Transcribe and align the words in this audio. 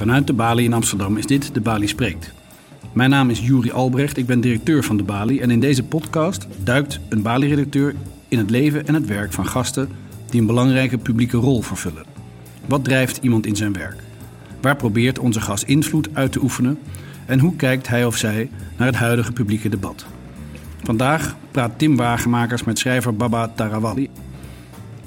Vanuit 0.00 0.26
de 0.26 0.32
Bali 0.32 0.64
in 0.64 0.72
Amsterdam 0.72 1.16
is 1.16 1.26
dit 1.26 1.54
De 1.54 1.60
Bali 1.60 1.86
Spreekt. 1.86 2.32
Mijn 2.92 3.10
naam 3.10 3.30
is 3.30 3.40
Juri 3.40 3.70
Albrecht, 3.70 4.16
ik 4.16 4.26
ben 4.26 4.40
directeur 4.40 4.84
van 4.84 4.96
De 4.96 5.02
Bali 5.02 5.40
en 5.40 5.50
in 5.50 5.60
deze 5.60 5.82
podcast 5.82 6.46
duikt 6.62 7.00
een 7.08 7.22
Bali-redacteur 7.22 7.94
in 8.28 8.38
het 8.38 8.50
leven 8.50 8.86
en 8.86 8.94
het 8.94 9.06
werk 9.06 9.32
van 9.32 9.46
gasten 9.46 9.88
die 10.30 10.40
een 10.40 10.46
belangrijke 10.46 10.98
publieke 10.98 11.36
rol 11.36 11.62
vervullen. 11.62 12.04
Wat 12.66 12.84
drijft 12.84 13.18
iemand 13.22 13.46
in 13.46 13.56
zijn 13.56 13.72
werk? 13.72 14.02
Waar 14.60 14.76
probeert 14.76 15.18
onze 15.18 15.40
gast 15.40 15.62
invloed 15.62 16.08
uit 16.12 16.32
te 16.32 16.42
oefenen? 16.42 16.78
En 17.26 17.38
hoe 17.38 17.56
kijkt 17.56 17.88
hij 17.88 18.04
of 18.04 18.16
zij 18.16 18.50
naar 18.76 18.86
het 18.86 18.96
huidige 18.96 19.32
publieke 19.32 19.68
debat? 19.68 20.06
Vandaag 20.82 21.36
praat 21.50 21.78
Tim 21.78 21.96
Wagenmakers 21.96 22.64
met 22.64 22.78
schrijver 22.78 23.16
Baba 23.16 23.48
Tarawali. 23.48 24.10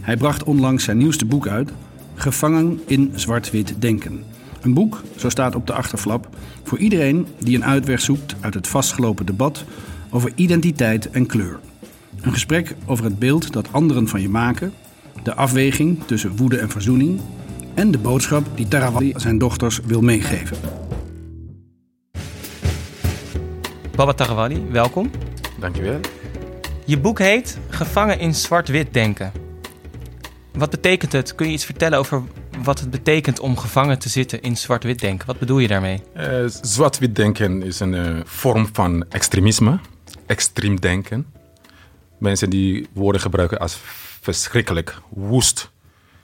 Hij 0.02 0.18
bracht 0.18 0.44
onlangs 0.44 0.84
zijn 0.84 0.98
nieuwste 0.98 1.26
boek 1.26 1.48
uit, 1.48 1.72
Gevangen 2.16 2.80
in 2.86 3.12
zwart-wit 3.16 3.76
denken. 3.80 4.33
Een 4.64 4.74
boek, 4.74 5.02
zo 5.16 5.30
staat 5.30 5.56
op 5.56 5.68
de 5.68 5.74
achterflap, 5.74 6.28
voor 6.64 6.78
iedereen 6.78 7.28
die 7.40 7.56
een 7.56 7.66
uitweg 7.66 8.02
zoekt 8.02 8.36
uit 8.40 8.54
het 8.54 8.68
vastgelopen 8.68 9.26
debat 9.26 9.64
over 10.10 10.32
identiteit 10.36 11.10
en 11.10 11.26
kleur. 11.26 11.60
Een 12.22 12.32
gesprek 12.32 12.76
over 12.86 13.04
het 13.04 13.20
beeld 13.20 13.54
dat 13.54 13.68
anderen 13.72 14.08
van 14.08 14.22
je 14.22 14.30
maken, 14.30 14.74
de 15.24 15.34
afweging 15.34 16.04
tussen 16.06 16.36
woede 16.36 16.58
en 16.58 16.70
verzoening 16.70 17.20
en 17.74 17.92
de 17.92 17.98
boodschap 17.98 18.46
die 18.56 18.68
Tarawali 18.68 19.14
zijn 19.16 19.38
dochters 19.38 19.80
wil 19.86 20.02
meegeven. 20.02 20.58
Baba 23.96 24.14
Tarawali, 24.14 24.66
welkom. 24.72 25.12
Dankjewel. 25.60 26.00
Je 26.86 27.00
boek 27.00 27.20
heet 27.20 27.58
Gevangen 27.70 28.20
in 28.20 28.36
zwart-wit 28.36 28.94
denken. 28.94 29.32
Wat 30.54 30.70
betekent 30.70 31.12
het? 31.12 31.36
Kun 31.36 31.48
je 31.48 31.54
iets 31.54 31.66
vertellen 31.66 32.00
over 32.00 32.24
wat 32.64 32.80
het 32.80 32.92
betekent 32.92 33.40
om 33.40 33.58
gevangen 33.58 34.00
te 34.00 34.10
zitten 34.10 34.42
in 34.42 34.58
zwart-wit 34.58 35.00
denken? 35.00 35.28
Wat 35.28 35.40
bedoel 35.40 35.60
je 35.60 35.68
daarmee? 35.68 36.02
Uh, 36.18 36.46
zwart-wit 36.62 37.16
denken 37.16 37.64
is 37.64 37.80
een 37.80 37.94
uh, 37.94 38.20
vorm 38.24 38.70
van 38.74 39.06
extremisme, 39.10 39.80
extreem 40.26 40.80
denken. 40.80 41.26
Mensen 42.18 42.50
die 42.50 42.88
woorden 42.94 43.22
gebruiken 43.22 43.60
als 43.60 43.78
verschrikkelijk, 44.22 44.98
woest. 45.10 45.72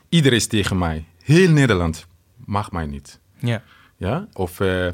Iedereen 0.10 0.38
is 0.38 0.48
tegen 0.48 0.78
mij. 0.78 1.06
Heel 1.23 1.50
Nederland 1.50 2.06
mag 2.45 2.72
mij 2.72 2.86
niet. 2.86 3.20
Ja. 3.40 3.64
Ja? 3.98 4.28
Of 4.34 4.60
uh, 4.60 4.88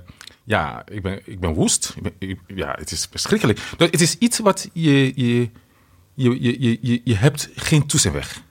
ja, 0.43 0.83
ik 0.91 1.01
ben, 1.01 1.21
ik 1.25 1.39
ben 1.39 1.53
woest. 1.53 1.93
Ik 1.95 2.03
ben, 2.03 2.13
ik, 2.17 2.39
ja, 2.47 2.75
het 2.79 2.91
is 2.91 3.07
verschrikkelijk. 3.11 3.59
Dus 3.77 3.89
het 3.91 4.01
is 4.01 4.17
iets 4.17 4.39
wat 4.39 4.69
je, 4.73 5.11
je, 5.15 5.49
je, 6.13 6.41
je, 6.41 6.77
je, 6.81 7.01
je 7.03 7.15
hebt 7.15 7.49
geen 7.55 7.87
tussenweg. 7.87 8.41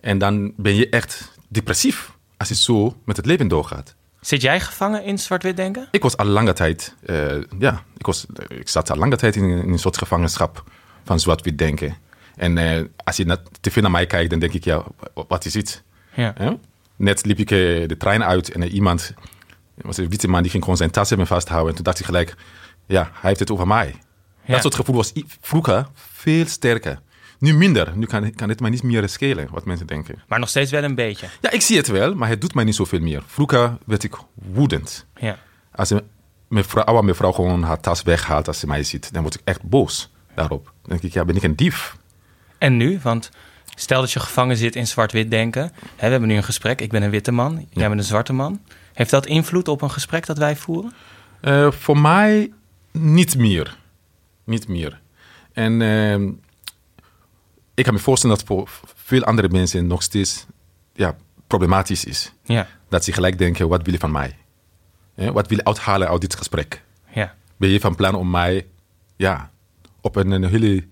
En 0.00 0.18
dan 0.18 0.52
ben 0.56 0.74
je 0.74 0.88
echt 0.88 1.33
depressief 1.54 2.16
als 2.36 2.48
je 2.48 2.54
zo 2.54 2.96
met 3.04 3.16
het 3.16 3.26
leven 3.26 3.48
doorgaat. 3.48 3.94
Zit 4.20 4.42
jij 4.42 4.60
gevangen 4.60 5.04
in 5.04 5.18
zwart-wit 5.18 5.56
denken? 5.56 5.88
Ik 5.90 6.02
was 6.02 6.16
al 6.16 6.26
lange 6.26 6.52
tijd, 6.52 6.94
uh, 7.06 7.42
ja, 7.58 7.82
ik, 7.98 8.06
was, 8.06 8.26
ik 8.48 8.68
zat 8.68 8.90
al 8.90 8.96
lange 8.96 9.16
tijd 9.16 9.36
in, 9.36 9.44
in 9.44 9.72
een 9.72 9.78
soort 9.78 9.98
gevangenschap 9.98 10.64
van 11.04 11.20
zwart-wit 11.20 11.58
denken. 11.58 11.96
En 12.36 12.56
uh, 12.56 12.84
als 13.04 13.16
je 13.16 13.24
naar 13.24 13.38
tv 13.60 13.80
naar 13.80 13.90
mij 13.90 14.06
kijkt, 14.06 14.30
dan 14.30 14.38
denk 14.38 14.52
ik, 14.52 14.64
ja, 14.64 14.84
wat 15.28 15.44
is 15.44 15.54
het? 15.54 15.82
Ja. 16.14 16.40
Uh, 16.40 16.50
net 16.96 17.24
liep 17.24 17.38
ik 17.38 17.48
de 17.48 17.94
trein 17.98 18.24
uit 18.24 18.52
en 18.52 18.62
iemand, 18.62 19.14
was 19.74 19.96
een 19.96 20.08
witte 20.08 20.28
man, 20.28 20.42
die 20.42 20.50
ging 20.50 20.62
gewoon 20.62 20.78
zijn 20.78 20.90
tas 20.90 21.08
hebben 21.08 21.26
vasthouden. 21.26 21.68
En 21.68 21.74
toen 21.74 21.84
dacht 21.84 21.98
ik 21.98 22.04
gelijk, 22.04 22.34
ja, 22.86 23.02
hij 23.02 23.28
heeft 23.28 23.40
het 23.40 23.50
over 23.50 23.66
mij. 23.66 23.94
Ja. 24.44 24.52
Dat 24.52 24.62
soort 24.62 24.74
gevoel 24.74 24.96
was 24.96 25.12
vroeger 25.40 25.86
veel 25.94 26.46
sterker. 26.46 27.00
Nu 27.38 27.54
minder. 27.54 27.92
Nu 27.96 28.06
kan, 28.06 28.34
kan 28.34 28.48
het 28.48 28.60
mij 28.60 28.70
niet 28.70 28.82
meer 28.82 29.08
schelen 29.08 29.48
wat 29.50 29.64
mensen 29.64 29.86
denken. 29.86 30.22
Maar 30.28 30.38
nog 30.38 30.48
steeds 30.48 30.70
wel 30.70 30.82
een 30.82 30.94
beetje. 30.94 31.26
Ja, 31.40 31.50
ik 31.50 31.60
zie 31.60 31.76
het 31.76 31.86
wel, 31.86 32.14
maar 32.14 32.28
het 32.28 32.40
doet 32.40 32.54
mij 32.54 32.64
niet 32.64 32.74
zoveel 32.74 33.00
meer. 33.00 33.22
Vroeger 33.26 33.76
werd 33.86 34.02
ik 34.02 34.14
woedend. 34.34 35.06
Ja. 35.16 35.38
Als 35.74 35.90
een 35.90 36.02
mevrouw, 36.48 36.84
oude 36.84 37.06
mevrouw 37.06 37.32
gewoon 37.32 37.62
haar 37.62 37.80
tas 37.80 38.02
weghaalt 38.02 38.46
als 38.48 38.58
ze 38.58 38.66
mij 38.66 38.82
ziet, 38.82 39.12
dan 39.12 39.22
word 39.22 39.34
ik 39.34 39.40
echt 39.44 39.62
boos 39.62 40.12
daarop. 40.34 40.64
Dan 40.64 40.72
denk 40.90 41.02
ik, 41.02 41.12
ja, 41.12 41.24
ben 41.24 41.36
ik 41.36 41.42
een 41.42 41.56
dief? 41.56 41.96
En 42.58 42.76
nu? 42.76 42.98
Want 43.02 43.30
stel 43.74 44.00
dat 44.00 44.12
je 44.12 44.20
gevangen 44.20 44.56
zit 44.56 44.76
in 44.76 44.86
zwart-wit 44.86 45.30
denken. 45.30 45.62
Hè, 45.96 46.04
we 46.04 46.10
hebben 46.10 46.28
nu 46.28 46.36
een 46.36 46.44
gesprek. 46.44 46.80
Ik 46.80 46.90
ben 46.90 47.02
een 47.02 47.10
witte 47.10 47.32
man, 47.32 47.54
jij 47.54 47.82
Ja. 47.82 47.88
bent 47.88 48.00
een 48.00 48.06
zwarte 48.06 48.32
man. 48.32 48.60
Heeft 48.92 49.10
dat 49.10 49.26
invloed 49.26 49.68
op 49.68 49.82
een 49.82 49.90
gesprek 49.90 50.26
dat 50.26 50.38
wij 50.38 50.56
voeren? 50.56 50.92
Uh, 51.42 51.70
voor 51.70 51.98
mij 51.98 52.52
niet 52.92 53.36
meer. 53.36 53.76
Niet 54.44 54.68
meer. 54.68 55.00
En 55.52 55.80
uh, 55.80 56.30
ik 57.74 57.84
kan 57.84 57.94
me 57.94 58.00
voorstellen 58.00 58.36
dat 58.36 58.46
voor 58.46 58.68
veel 58.94 59.22
andere 59.22 59.48
mensen 59.48 59.86
nog 59.86 60.02
steeds 60.02 60.46
ja, 60.92 61.16
problematisch 61.46 62.04
is. 62.04 62.32
Ja. 62.44 62.66
Dat 62.88 63.04
ze 63.04 63.12
gelijk 63.12 63.38
denken, 63.38 63.68
wat 63.68 63.82
wil 63.82 63.92
je 63.92 63.98
van 63.98 64.10
mij? 64.10 64.36
Ja, 65.14 65.32
wat 65.32 65.48
wil 65.48 65.56
je 65.56 65.64
uithalen 65.64 66.08
uit 66.08 66.20
dit 66.20 66.34
gesprek? 66.34 66.82
Ja. 67.12 67.34
Ben 67.56 67.68
je 67.68 67.80
van 67.80 67.94
plan 67.94 68.14
om 68.14 68.30
mij 68.30 68.66
ja, 69.16 69.50
op 70.00 70.16
een, 70.16 70.30
een 70.30 70.44
hele 70.44 70.86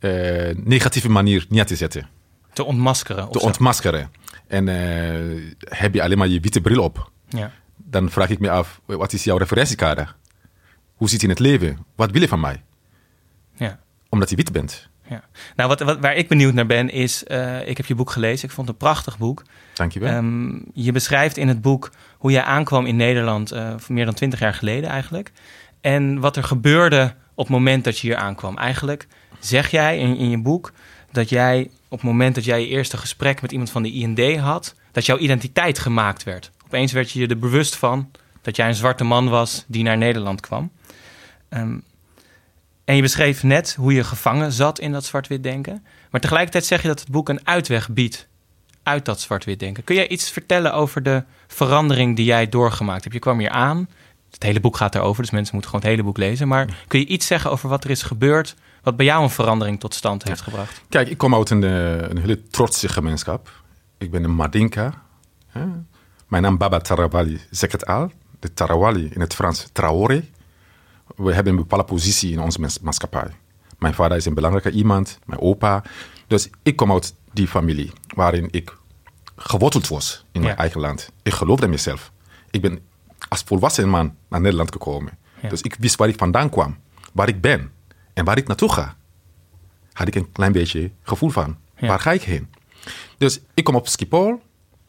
uh, 0.00 0.64
negatieve 0.64 1.08
manier 1.08 1.46
neer 1.48 1.66
te 1.66 1.76
zetten? 1.76 2.08
Te 2.52 2.64
ontmaskeren? 2.64 3.30
Te 3.30 3.40
ontmaskeren. 3.40 4.10
En 4.46 4.66
uh, 4.66 5.52
heb 5.58 5.94
je 5.94 6.02
alleen 6.02 6.18
maar 6.18 6.28
je 6.28 6.40
witte 6.40 6.60
bril 6.60 6.82
op? 6.82 7.10
Ja. 7.28 7.52
Dan 7.76 8.10
vraag 8.10 8.30
ik 8.30 8.38
me 8.38 8.50
af, 8.50 8.80
wat 8.84 9.12
is 9.12 9.24
jouw 9.24 9.36
referentiekader? 9.36 10.16
Hoe 10.94 11.08
zit 11.08 11.20
je 11.20 11.26
in 11.26 11.32
het 11.32 11.42
leven? 11.42 11.86
Wat 11.94 12.10
wil 12.10 12.20
je 12.20 12.28
van 12.28 12.40
mij? 12.40 12.62
Ja. 13.54 13.80
Omdat 14.08 14.30
je 14.30 14.36
wit 14.36 14.52
bent. 14.52 14.90
Ja. 15.08 15.22
Nou, 15.56 15.68
wat, 15.68 15.80
wat, 15.80 15.98
waar 15.98 16.16
ik 16.16 16.28
benieuwd 16.28 16.54
naar 16.54 16.66
ben, 16.66 16.90
is... 16.90 17.24
Uh, 17.28 17.68
ik 17.68 17.76
heb 17.76 17.86
je 17.86 17.94
boek 17.94 18.10
gelezen. 18.10 18.48
Ik 18.48 18.54
vond 18.54 18.68
het 18.68 18.76
een 18.76 18.86
prachtig 18.86 19.18
boek. 19.18 19.42
Dank 19.74 19.92
je 19.92 20.00
wel. 20.00 20.14
Um, 20.14 20.64
je 20.74 20.92
beschrijft 20.92 21.36
in 21.36 21.48
het 21.48 21.60
boek 21.60 21.90
hoe 22.18 22.30
jij 22.30 22.42
aankwam 22.42 22.86
in 22.86 22.96
Nederland... 22.96 23.52
Uh, 23.52 23.74
meer 23.88 24.04
dan 24.04 24.14
twintig 24.14 24.38
jaar 24.38 24.54
geleden 24.54 24.90
eigenlijk. 24.90 25.32
En 25.80 26.20
wat 26.20 26.36
er 26.36 26.44
gebeurde 26.44 27.14
op 27.34 27.44
het 27.44 27.56
moment 27.56 27.84
dat 27.84 27.98
je 27.98 28.06
hier 28.06 28.16
aankwam. 28.16 28.58
Eigenlijk 28.58 29.06
zeg 29.38 29.70
jij 29.70 29.98
in, 29.98 30.16
in 30.16 30.30
je 30.30 30.38
boek 30.38 30.72
dat 31.10 31.28
jij... 31.28 31.70
op 31.88 31.98
het 31.98 32.06
moment 32.06 32.34
dat 32.34 32.44
jij 32.44 32.60
je 32.60 32.68
eerste 32.68 32.96
gesprek 32.96 33.42
met 33.42 33.52
iemand 33.52 33.70
van 33.70 33.82
de 33.82 33.92
IND 33.92 34.38
had... 34.38 34.74
dat 34.92 35.06
jouw 35.06 35.18
identiteit 35.18 35.78
gemaakt 35.78 36.22
werd. 36.22 36.50
Opeens 36.64 36.92
werd 36.92 37.10
je 37.10 37.20
je 37.20 37.26
er 37.26 37.38
bewust 37.38 37.76
van 37.76 38.10
dat 38.42 38.56
jij 38.56 38.68
een 38.68 38.74
zwarte 38.74 39.04
man 39.04 39.28
was 39.28 39.64
die 39.66 39.82
naar 39.82 39.98
Nederland 39.98 40.40
kwam. 40.40 40.70
Um, 41.50 41.82
en 42.92 42.98
je 42.98 43.04
beschreef 43.04 43.42
net 43.42 43.74
hoe 43.74 43.92
je 43.92 44.04
gevangen 44.04 44.52
zat 44.52 44.78
in 44.78 44.92
dat 44.92 45.04
zwart-wit 45.04 45.42
denken. 45.42 45.84
Maar 46.10 46.20
tegelijkertijd 46.20 46.64
zeg 46.64 46.82
je 46.82 46.88
dat 46.88 47.00
het 47.00 47.10
boek 47.10 47.28
een 47.28 47.46
uitweg 47.46 47.90
biedt 47.90 48.28
uit 48.82 49.04
dat 49.04 49.20
zwart-wit 49.20 49.58
denken. 49.58 49.84
Kun 49.84 49.94
jij 49.94 50.08
iets 50.08 50.30
vertellen 50.30 50.72
over 50.74 51.02
de 51.02 51.24
verandering 51.46 52.16
die 52.16 52.24
jij 52.24 52.48
doorgemaakt 52.48 53.02
hebt? 53.02 53.14
Je 53.14 53.20
kwam 53.20 53.38
hier 53.38 53.50
aan. 53.50 53.88
Het 54.30 54.42
hele 54.42 54.60
boek 54.60 54.76
gaat 54.76 54.94
erover, 54.94 55.22
dus 55.22 55.30
mensen 55.30 55.54
moeten 55.54 55.70
gewoon 55.70 55.86
het 55.86 55.94
hele 55.96 56.08
boek 56.08 56.18
lezen. 56.18 56.48
Maar 56.48 56.84
kun 56.88 56.98
je 56.98 57.06
iets 57.06 57.26
zeggen 57.26 57.50
over 57.50 57.68
wat 57.68 57.84
er 57.84 57.90
is 57.90 58.02
gebeurd, 58.02 58.54
wat 58.82 58.96
bij 58.96 59.06
jou 59.06 59.22
een 59.22 59.30
verandering 59.30 59.80
tot 59.80 59.94
stand 59.94 60.24
heeft 60.28 60.40
gebracht? 60.40 60.82
Kijk, 60.88 61.08
ik 61.08 61.18
kom 61.18 61.34
uit 61.34 61.50
een, 61.50 61.62
een 61.62 62.18
hele 62.18 62.42
trotse 62.42 62.88
gemeenschap. 62.88 63.62
Ik 63.98 64.10
ben 64.10 64.24
een 64.24 64.34
Madinka. 64.34 65.02
Mijn 66.28 66.42
naam 66.42 66.58
Baba 66.58 66.78
Tarawali 66.78 67.40
zegt 67.50 67.72
het 67.72 67.86
al. 67.86 68.12
De 68.40 68.54
Tarawali 68.54 69.10
in 69.14 69.20
het 69.20 69.34
Frans 69.34 69.68
Traoré 69.72 70.24
we 71.16 71.34
hebben 71.34 71.52
een 71.52 71.58
bepaalde 71.58 71.84
positie 71.84 72.32
in 72.32 72.40
onze 72.40 72.60
maatschappij. 72.82 73.30
Mijn 73.78 73.94
vader 73.94 74.16
is 74.16 74.24
een 74.24 74.34
belangrijke 74.34 74.70
iemand, 74.70 75.18
mijn 75.26 75.40
opa. 75.40 75.82
Dus 76.26 76.50
ik 76.62 76.76
kom 76.76 76.92
uit 76.92 77.14
die 77.32 77.48
familie 77.48 77.90
waarin 78.14 78.48
ik 78.50 78.76
geworteld 79.36 79.88
was 79.88 80.24
in 80.32 80.40
mijn 80.40 80.52
Ja. 80.52 80.58
eigen 80.60 80.80
land. 80.80 81.10
Ik 81.22 81.32
geloofde 81.32 81.64
in 81.64 81.70
mezelf. 81.70 82.12
Ik 82.50 82.60
ben 82.62 82.78
als 83.28 83.42
volwassen 83.42 83.88
man 83.88 84.14
naar 84.28 84.40
Nederland 84.40 84.72
gekomen. 84.72 85.18
Ja. 85.42 85.48
Dus 85.48 85.60
ik 85.62 85.76
wist 85.78 85.96
waar 85.96 86.08
ik 86.08 86.18
vandaan 86.18 86.50
kwam, 86.50 86.76
waar 87.12 87.28
ik 87.28 87.40
ben 87.40 87.70
en 88.14 88.24
waar 88.24 88.36
ik 88.38 88.46
naartoe 88.46 88.72
ga. 88.72 88.96
Had 89.92 90.06
ik 90.08 90.14
een 90.14 90.32
klein 90.32 90.52
beetje 90.52 90.90
gevoel 91.02 91.30
van. 91.30 91.56
Ja. 91.76 91.86
Waar 91.88 92.00
ga 92.00 92.12
ik 92.12 92.22
heen? 92.22 92.48
Dus 93.18 93.40
ik 93.54 93.64
kom 93.64 93.74
op 93.74 93.88
Schiphol 93.88 94.42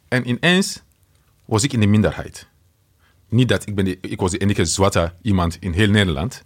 en 0.07 0.27
ineens 0.29 0.81
was 1.45 1.63
ik 1.63 1.73
in 1.73 1.79
de 1.79 1.87
minderheid. 1.87 2.47
Niet 3.33 3.47
dat 3.49 3.67
ik, 3.67 3.75
ben 3.75 3.85
de, 3.85 3.97
ik 4.01 4.19
was 4.19 4.31
de 4.31 4.37
enige 4.37 4.65
zwarte 4.65 5.13
iemand 5.21 5.57
in 5.59 5.71
heel 5.71 5.89
Nederland. 5.89 6.43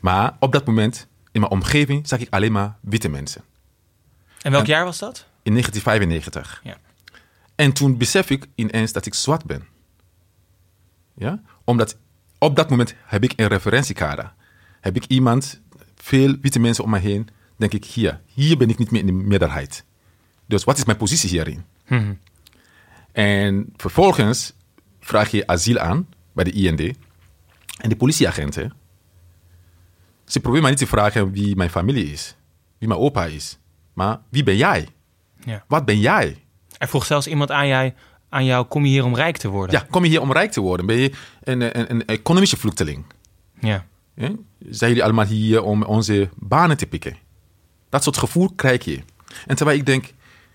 Maar 0.00 0.36
op 0.40 0.52
dat 0.52 0.66
moment, 0.66 1.06
in 1.32 1.40
mijn 1.40 1.52
omgeving, 1.52 2.08
zag 2.08 2.18
ik 2.20 2.30
alleen 2.30 2.52
maar 2.52 2.76
witte 2.80 3.08
mensen. 3.08 3.42
En 4.42 4.50
welk 4.50 4.64
En- 4.64 4.70
jaar 4.70 4.84
was 4.84 4.98
dat? 4.98 5.26
In 5.42 5.52
1995. 5.52 6.60
Ja. 6.64 6.76
En 7.54 7.72
toen 7.72 7.96
besef 7.96 8.30
ik 8.30 8.46
ineens 8.54 8.92
dat 8.92 9.06
ik 9.06 9.14
zwart 9.14 9.44
ben. 9.44 9.66
Ja? 11.14 11.42
Omdat 11.64 11.96
op 12.38 12.56
dat 12.56 12.70
moment 12.70 12.94
heb 13.04 13.24
ik 13.24 13.32
een 13.36 13.46
referentiekader. 13.46 14.32
Heb 14.80 14.96
ik 14.96 15.04
iemand, 15.04 15.60
veel 15.96 16.36
witte 16.40 16.58
mensen 16.58 16.84
om 16.84 16.90
me 16.90 16.98
heen, 16.98 17.28
denk 17.56 17.72
ik 17.72 17.84
hier. 17.84 18.20
Hier 18.26 18.56
ben 18.56 18.68
ik 18.68 18.78
niet 18.78 18.90
meer 18.90 19.00
in 19.00 19.06
de 19.06 19.12
meerderheid. 19.12 19.84
Dus 20.46 20.64
wat 20.64 20.76
is 20.78 20.84
mijn 20.84 20.98
positie 20.98 21.28
hierin? 21.30 21.64
Mhm. 21.86 22.14
En 23.12 23.72
vervolgens 23.76 24.52
vraag 25.00 25.30
je 25.30 25.46
asiel 25.46 25.78
aan 25.78 26.08
bij 26.36 26.44
de 26.44 26.52
IND. 26.52 26.80
En 27.80 27.88
de 27.88 27.96
politieagenten, 27.96 28.72
ze 30.24 30.40
proberen 30.40 30.62
mij 30.62 30.70
niet 30.70 30.80
te 30.80 30.86
vragen 30.86 31.32
wie 31.32 31.56
mijn 31.56 31.70
familie 31.70 32.12
is, 32.12 32.36
wie 32.78 32.88
mijn 32.88 33.00
opa 33.00 33.24
is. 33.24 33.58
Maar 33.92 34.20
wie 34.28 34.42
ben 34.42 34.56
jij? 34.56 34.88
Ja. 35.44 35.64
Wat 35.68 35.84
ben 35.84 35.98
jij? 35.98 36.44
Er 36.78 36.88
vroeg 36.88 37.04
zelfs 37.04 37.26
iemand 37.26 37.50
aan 37.50 37.66
jij, 37.66 37.94
aan 38.28 38.44
jou: 38.44 38.66
kom 38.66 38.84
je 38.84 38.90
hier 38.90 39.04
om 39.04 39.14
rijk 39.14 39.36
te 39.36 39.48
worden? 39.48 39.78
Ja, 39.78 39.86
kom 39.90 40.02
je 40.02 40.08
hier 40.08 40.20
om 40.20 40.32
rijk 40.32 40.52
te 40.52 40.60
worden? 40.60 40.86
Ben 40.86 40.96
je 40.96 41.12
een, 41.42 41.78
een, 41.78 41.90
een 41.90 42.06
economische 42.06 42.56
vluchteling? 42.56 43.04
Ja. 43.60 43.86
Ja? 44.14 44.30
Zijn 44.58 44.90
jullie 44.90 45.04
allemaal 45.04 45.26
hier 45.26 45.62
om 45.62 45.82
onze 45.82 46.28
banen 46.34 46.76
te 46.76 46.86
pikken? 46.86 47.16
Dat 47.88 48.02
soort 48.02 48.16
gevoel 48.16 48.52
krijg 48.56 48.84
je. 48.84 49.02
En 49.46 49.56
terwijl 49.56 49.78
ik 49.78 49.86
denk, 49.86 50.12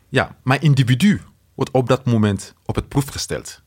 ja, 0.10 0.36
mijn 0.44 0.62
individu 0.62 1.22
wordt 1.56 1.72
op 1.72 1.88
dat 1.88 2.06
moment 2.06 2.54
op 2.66 2.76
het 2.76 2.88
proef 2.88 3.08
gesteld. 3.08 3.62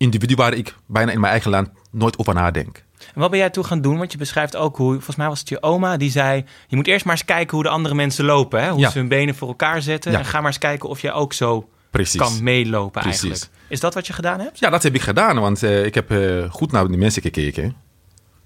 Individu 0.00 0.34
waar 0.34 0.52
ik 0.54 0.74
bijna 0.86 1.12
in 1.12 1.20
mijn 1.20 1.32
eigen 1.32 1.50
land 1.50 1.68
nooit 1.90 2.18
over 2.18 2.34
nadenk. 2.34 2.84
En 3.14 3.20
wat 3.20 3.30
ben 3.30 3.38
jij 3.38 3.50
toen 3.50 3.64
gaan 3.64 3.80
doen? 3.80 3.98
Want 3.98 4.12
je 4.12 4.18
beschrijft 4.18 4.56
ook 4.56 4.76
hoe, 4.76 4.92
volgens 4.94 5.16
mij 5.16 5.28
was 5.28 5.38
het 5.38 5.48
je 5.48 5.62
oma, 5.62 5.96
die 5.96 6.10
zei: 6.10 6.44
Je 6.68 6.76
moet 6.76 6.86
eerst 6.86 7.04
maar 7.04 7.14
eens 7.14 7.24
kijken 7.24 7.54
hoe 7.54 7.62
de 7.62 7.68
andere 7.68 7.94
mensen 7.94 8.24
lopen. 8.24 8.62
Hè? 8.62 8.70
Hoe 8.70 8.80
Ja. 8.80 8.90
ze 8.90 8.98
hun 8.98 9.08
benen 9.08 9.34
voor 9.34 9.48
elkaar 9.48 9.82
zetten. 9.82 10.12
Ja. 10.12 10.18
En 10.18 10.24
ga 10.24 10.38
maar 10.38 10.46
eens 10.46 10.58
kijken 10.58 10.88
of 10.88 11.00
jij 11.00 11.12
ook 11.12 11.32
zo 11.32 11.68
Precies. 11.90 12.20
kan 12.20 12.42
meelopen 12.42 13.02
Precies. 13.02 13.22
eigenlijk. 13.22 13.52
Is 13.68 13.80
dat 13.80 13.94
wat 13.94 14.06
je 14.06 14.12
gedaan 14.12 14.40
hebt? 14.40 14.58
Ja, 14.58 14.70
dat 14.70 14.82
heb 14.82 14.94
ik 14.94 15.00
gedaan, 15.00 15.38
want 15.38 15.62
eh, 15.62 15.84
ik 15.84 15.94
heb 15.94 16.10
eh, 16.10 16.50
goed 16.50 16.72
naar 16.72 16.88
die 16.88 16.96
mensen 16.98 17.22
gekeken. 17.22 17.76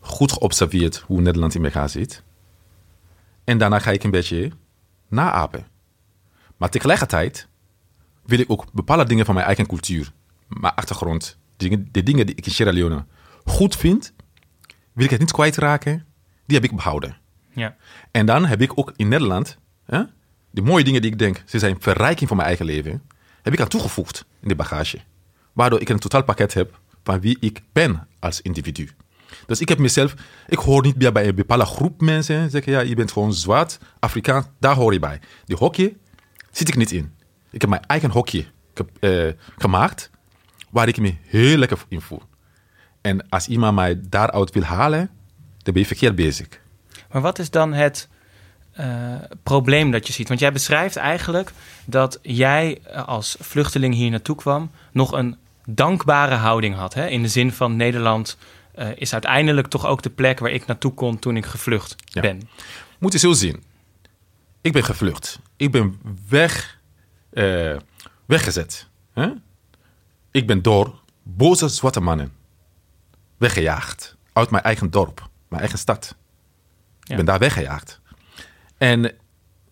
Goed 0.00 0.32
geobserveerd 0.32 1.02
hoe 1.06 1.20
Nederland 1.20 1.54
in 1.54 1.64
elkaar 1.64 1.88
zit. 1.88 2.22
En 3.44 3.58
daarna 3.58 3.78
ga 3.78 3.90
ik 3.90 4.04
een 4.04 4.10
beetje 4.10 4.50
naapen. 5.08 5.66
Maar 6.56 6.68
tegelijkertijd 6.68 7.48
wil 8.26 8.38
ik 8.38 8.50
ook 8.50 8.64
bepaalde 8.72 9.04
dingen 9.04 9.24
van 9.24 9.34
mijn 9.34 9.46
eigen 9.46 9.66
cultuur, 9.66 10.12
mijn 10.48 10.74
achtergrond, 10.74 11.38
dingen, 11.56 11.88
de 11.90 12.02
dingen 12.02 12.26
die 12.26 12.34
ik 12.34 12.46
in 12.46 12.52
Sierra 12.52 12.72
Leone 12.72 13.04
goed 13.44 13.76
vind, 13.76 14.12
wil 14.92 15.04
ik 15.04 15.10
het 15.10 15.20
niet 15.20 15.32
kwijtraken. 15.32 16.06
Die 16.46 16.56
heb 16.56 16.70
ik 16.70 16.76
behouden. 16.76 17.16
Ja. 17.52 17.76
En 18.10 18.26
dan 18.26 18.44
heb 18.44 18.60
ik 18.60 18.78
ook 18.78 18.92
in 18.96 19.08
Nederland, 19.08 19.58
hè, 19.84 20.02
de 20.50 20.62
mooie 20.62 20.84
dingen 20.84 21.02
die 21.02 21.10
ik 21.10 21.18
denk, 21.18 21.42
ze 21.46 21.58
zijn 21.58 21.76
verrijking 21.80 22.28
van 22.28 22.36
mijn 22.36 22.48
eigen 22.48 22.66
leven, 22.66 23.02
heb 23.42 23.52
ik 23.52 23.60
aan 23.60 23.68
toegevoegd 23.68 24.24
in 24.40 24.48
de 24.48 24.54
bagage. 24.54 24.98
Waardoor 25.52 25.80
ik 25.80 25.88
een 25.88 25.98
totaalpakket 25.98 26.54
heb 26.54 26.80
van 27.02 27.20
wie 27.20 27.36
ik 27.40 27.62
ben 27.72 28.08
als 28.18 28.40
individu. 28.40 28.90
Dus 29.46 29.60
ik 29.60 29.68
heb 29.68 29.78
mezelf, 29.78 30.14
ik 30.46 30.58
hoor 30.58 30.82
niet 30.82 30.96
meer 30.96 31.12
bij 31.12 31.28
een 31.28 31.34
bepaalde 31.34 31.64
groep 31.64 32.00
mensen 32.00 32.50
zeggen, 32.50 32.72
ja, 32.72 32.80
je 32.80 32.94
bent 32.94 33.12
gewoon 33.12 33.34
zwart, 33.34 33.78
Afrikaans, 33.98 34.46
daar 34.58 34.74
hoor 34.74 34.92
je 34.92 34.98
bij. 34.98 35.20
Die 35.44 35.56
hokje 35.56 35.96
zit 36.50 36.68
ik 36.68 36.76
niet 36.76 36.92
in. 36.92 37.14
Ik 37.50 37.60
heb 37.60 37.70
mijn 37.70 37.86
eigen 37.86 38.10
hokje 38.10 38.44
eh, 39.00 39.28
gemaakt, 39.58 40.10
waar 40.74 40.88
ik 40.88 40.98
me 40.98 41.14
heel 41.22 41.56
lekker 41.56 41.84
in 41.88 42.00
voel. 42.00 42.22
En 43.00 43.28
als 43.28 43.48
iemand 43.48 43.74
mij 43.74 44.00
daaruit 44.08 44.50
wil 44.52 44.62
halen, 44.62 45.10
dan 45.62 45.72
ben 45.72 45.82
je 45.82 45.88
verkeerd 45.88 46.14
bezig. 46.14 46.46
Maar 47.10 47.22
wat 47.22 47.38
is 47.38 47.50
dan 47.50 47.72
het 47.72 48.08
eh, 48.72 49.14
probleem 49.42 49.90
dat 49.90 50.06
je 50.06 50.12
ziet? 50.12 50.28
Want 50.28 50.40
jij 50.40 50.52
beschrijft 50.52 50.96
eigenlijk 50.96 51.52
dat 51.84 52.18
jij 52.22 52.78
eh, 52.82 53.04
als 53.08 53.36
vluchteling 53.40 53.94
hier 53.94 54.10
naartoe 54.10 54.36
kwam, 54.36 54.70
nog 54.92 55.12
een 55.12 55.36
dankbare 55.66 56.34
houding 56.34 56.74
had. 56.74 56.94
Hè? 56.94 57.06
In 57.06 57.22
de 57.22 57.28
zin 57.28 57.52
van 57.52 57.76
Nederland 57.76 58.36
eh, 58.74 58.88
is 58.94 59.12
uiteindelijk 59.12 59.66
toch 59.66 59.86
ook 59.86 60.02
de 60.02 60.10
plek 60.10 60.38
waar 60.38 60.50
ik 60.50 60.66
naartoe 60.66 60.94
kon 60.94 61.18
toen 61.18 61.36
ik 61.36 61.46
gevlucht 61.46 61.96
Ja. 62.04 62.20
ben. 62.20 62.48
Moet 62.98 63.12
je 63.12 63.18
zo 63.18 63.32
zien. 63.32 63.62
Ik 64.60 64.72
ben 64.72 64.84
gevlucht. 64.84 65.38
Ik 65.56 65.70
ben 65.70 66.00
weg, 66.28 66.78
weggezet. 68.26 68.88
Hè? 69.12 69.28
Ik 70.34 70.46
ben 70.46 70.62
door 70.62 71.00
boze 71.22 71.68
zwarte 71.68 72.00
mannen 72.00 72.32
weggejaagd. 73.36 74.16
Uit 74.32 74.50
mijn 74.50 74.62
eigen 74.62 74.90
dorp, 74.90 75.28
mijn 75.48 75.60
eigen 75.60 75.78
stad. 75.78 76.16
Ja. 77.00 77.10
Ik 77.10 77.16
ben 77.16 77.24
daar 77.24 77.38
weggejaagd. 77.38 78.00
En 78.78 79.14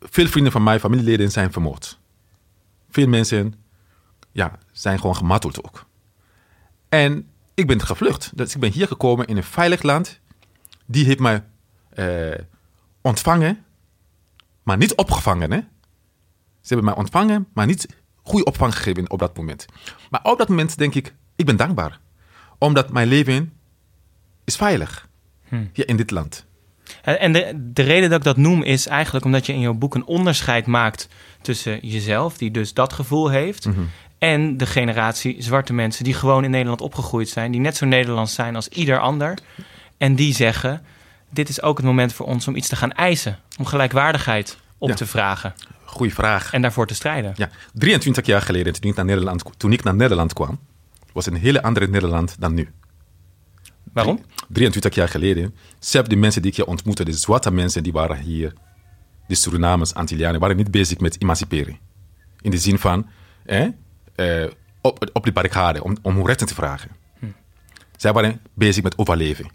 veel 0.00 0.26
vrienden 0.26 0.52
van 0.52 0.62
mij, 0.62 0.80
familieleden, 0.80 1.30
zijn 1.30 1.52
vermoord. 1.52 1.98
Veel 2.90 3.08
mensen 3.08 3.54
ja, 4.32 4.58
zijn 4.72 4.98
gewoon 4.98 5.16
gemarteld 5.16 5.64
ook. 5.64 5.86
En 6.88 7.28
ik 7.54 7.66
ben 7.66 7.80
gevlucht. 7.80 8.32
Dus 8.34 8.54
ik 8.54 8.60
ben 8.60 8.72
hier 8.72 8.86
gekomen 8.86 9.26
in 9.26 9.36
een 9.36 9.44
veilig 9.44 9.82
land. 9.82 10.20
Die 10.86 11.04
heeft 11.04 11.18
mij 11.18 11.44
eh, 11.88 12.44
ontvangen, 13.00 13.64
maar 14.62 14.76
niet 14.76 14.94
opgevangen. 14.94 15.52
Hè? 15.52 15.58
Ze 16.60 16.74
hebben 16.74 16.84
mij 16.84 16.94
ontvangen, 16.94 17.48
maar 17.52 17.66
niet 17.66 18.01
goede 18.22 18.44
opvang 18.44 18.76
gegeven 18.76 19.10
op 19.10 19.18
dat 19.18 19.36
moment. 19.36 19.66
Maar 20.10 20.20
op 20.22 20.38
dat 20.38 20.48
moment 20.48 20.78
denk 20.78 20.94
ik, 20.94 21.14
ik 21.36 21.46
ben 21.46 21.56
dankbaar. 21.56 21.98
Omdat 22.58 22.90
mijn 22.92 23.08
leven 23.08 23.52
is 24.44 24.56
veilig 24.56 25.08
hier 25.72 25.88
in 25.88 25.96
dit 25.96 26.10
land. 26.10 26.44
En 27.02 27.32
de, 27.32 27.52
de 27.72 27.82
reden 27.82 28.10
dat 28.10 28.18
ik 28.18 28.24
dat 28.24 28.36
noem 28.36 28.62
is 28.62 28.86
eigenlijk 28.86 29.24
omdat 29.24 29.46
je 29.46 29.52
in 29.52 29.60
jouw 29.60 29.72
boek 29.74 29.94
een 29.94 30.04
onderscheid 30.04 30.66
maakt 30.66 31.08
tussen 31.40 31.78
jezelf, 31.82 32.38
die 32.38 32.50
dus 32.50 32.74
dat 32.74 32.92
gevoel 32.92 33.28
heeft, 33.28 33.68
en 34.18 34.56
de 34.56 34.66
generatie 34.66 35.36
zwarte 35.42 35.72
mensen 35.72 36.04
die 36.04 36.14
gewoon 36.14 36.44
in 36.44 36.50
Nederland 36.50 36.80
opgegroeid 36.80 37.28
zijn, 37.28 37.52
die 37.52 37.60
net 37.60 37.76
zo 37.76 37.86
Nederlands 37.86 38.34
zijn 38.34 38.56
als 38.56 38.68
ieder 38.68 38.98
ander. 39.00 39.38
En 39.98 40.14
die 40.14 40.34
zeggen: 40.34 40.82
Dit 41.30 41.48
is 41.48 41.62
ook 41.62 41.76
het 41.76 41.86
moment 41.86 42.12
voor 42.12 42.26
ons 42.26 42.48
om 42.48 42.56
iets 42.56 42.68
te 42.68 42.76
gaan 42.76 42.92
eisen, 42.92 43.38
om 43.58 43.64
gelijkwaardigheid 43.66 44.58
op 44.78 44.88
Ja. 44.88 44.94
te 44.94 45.06
vragen 45.06 45.54
Goeie 45.92 46.14
vraag. 46.14 46.52
en 46.52 46.62
daarvoor 46.62 46.86
te 46.86 46.94
strijden. 46.94 47.32
Ja, 47.36 47.50
23 47.72 48.26
jaar 48.26 48.42
geleden, 48.42 48.72
toen 48.72 48.90
ik 48.90 48.96
naar 48.96 49.04
Nederland, 49.04 49.44
toen 49.56 49.72
ik 49.72 49.82
naar 49.82 49.94
Nederland 49.94 50.32
kwam, 50.32 50.58
was 51.12 51.26
een 51.26 51.36
hele 51.36 51.62
andere 51.62 51.88
Nederland 51.88 52.36
dan 52.38 52.54
nu. 52.54 52.68
Waarom? 53.92 54.20
23 54.48 54.94
jaar 54.94 55.08
geleden, 55.08 55.54
zelfs 55.78 56.08
de 56.08 56.16
mensen 56.16 56.42
die 56.42 56.50
ik 56.50 56.56
hier 56.56 56.66
ontmoette, 56.66 57.04
de 57.04 57.12
zwarte 57.12 57.50
mensen 57.50 57.82
die 57.82 57.92
waren 57.92 58.18
hier, 58.18 58.52
de 59.26 59.34
Surinamers, 59.34 59.94
Antillianen, 59.94 60.40
waren 60.40 60.56
niet 60.56 60.70
bezig 60.70 60.98
met 60.98 61.22
emanciperen. 61.22 61.78
In 62.40 62.50
de 62.50 62.58
zin 62.58 62.78
van, 62.78 63.06
eh, 63.44 63.66
eh, 64.14 64.50
op, 64.80 65.10
op 65.12 65.24
de 65.24 65.32
barricade, 65.32 65.84
om, 65.84 65.96
om 66.02 66.14
hun 66.14 66.26
rechten 66.26 66.46
te 66.46 66.54
vragen. 66.54 66.90
Zij 67.96 68.12
waren 68.12 68.40
bezig 68.54 68.82
met 68.82 68.98
overleven. 68.98 69.50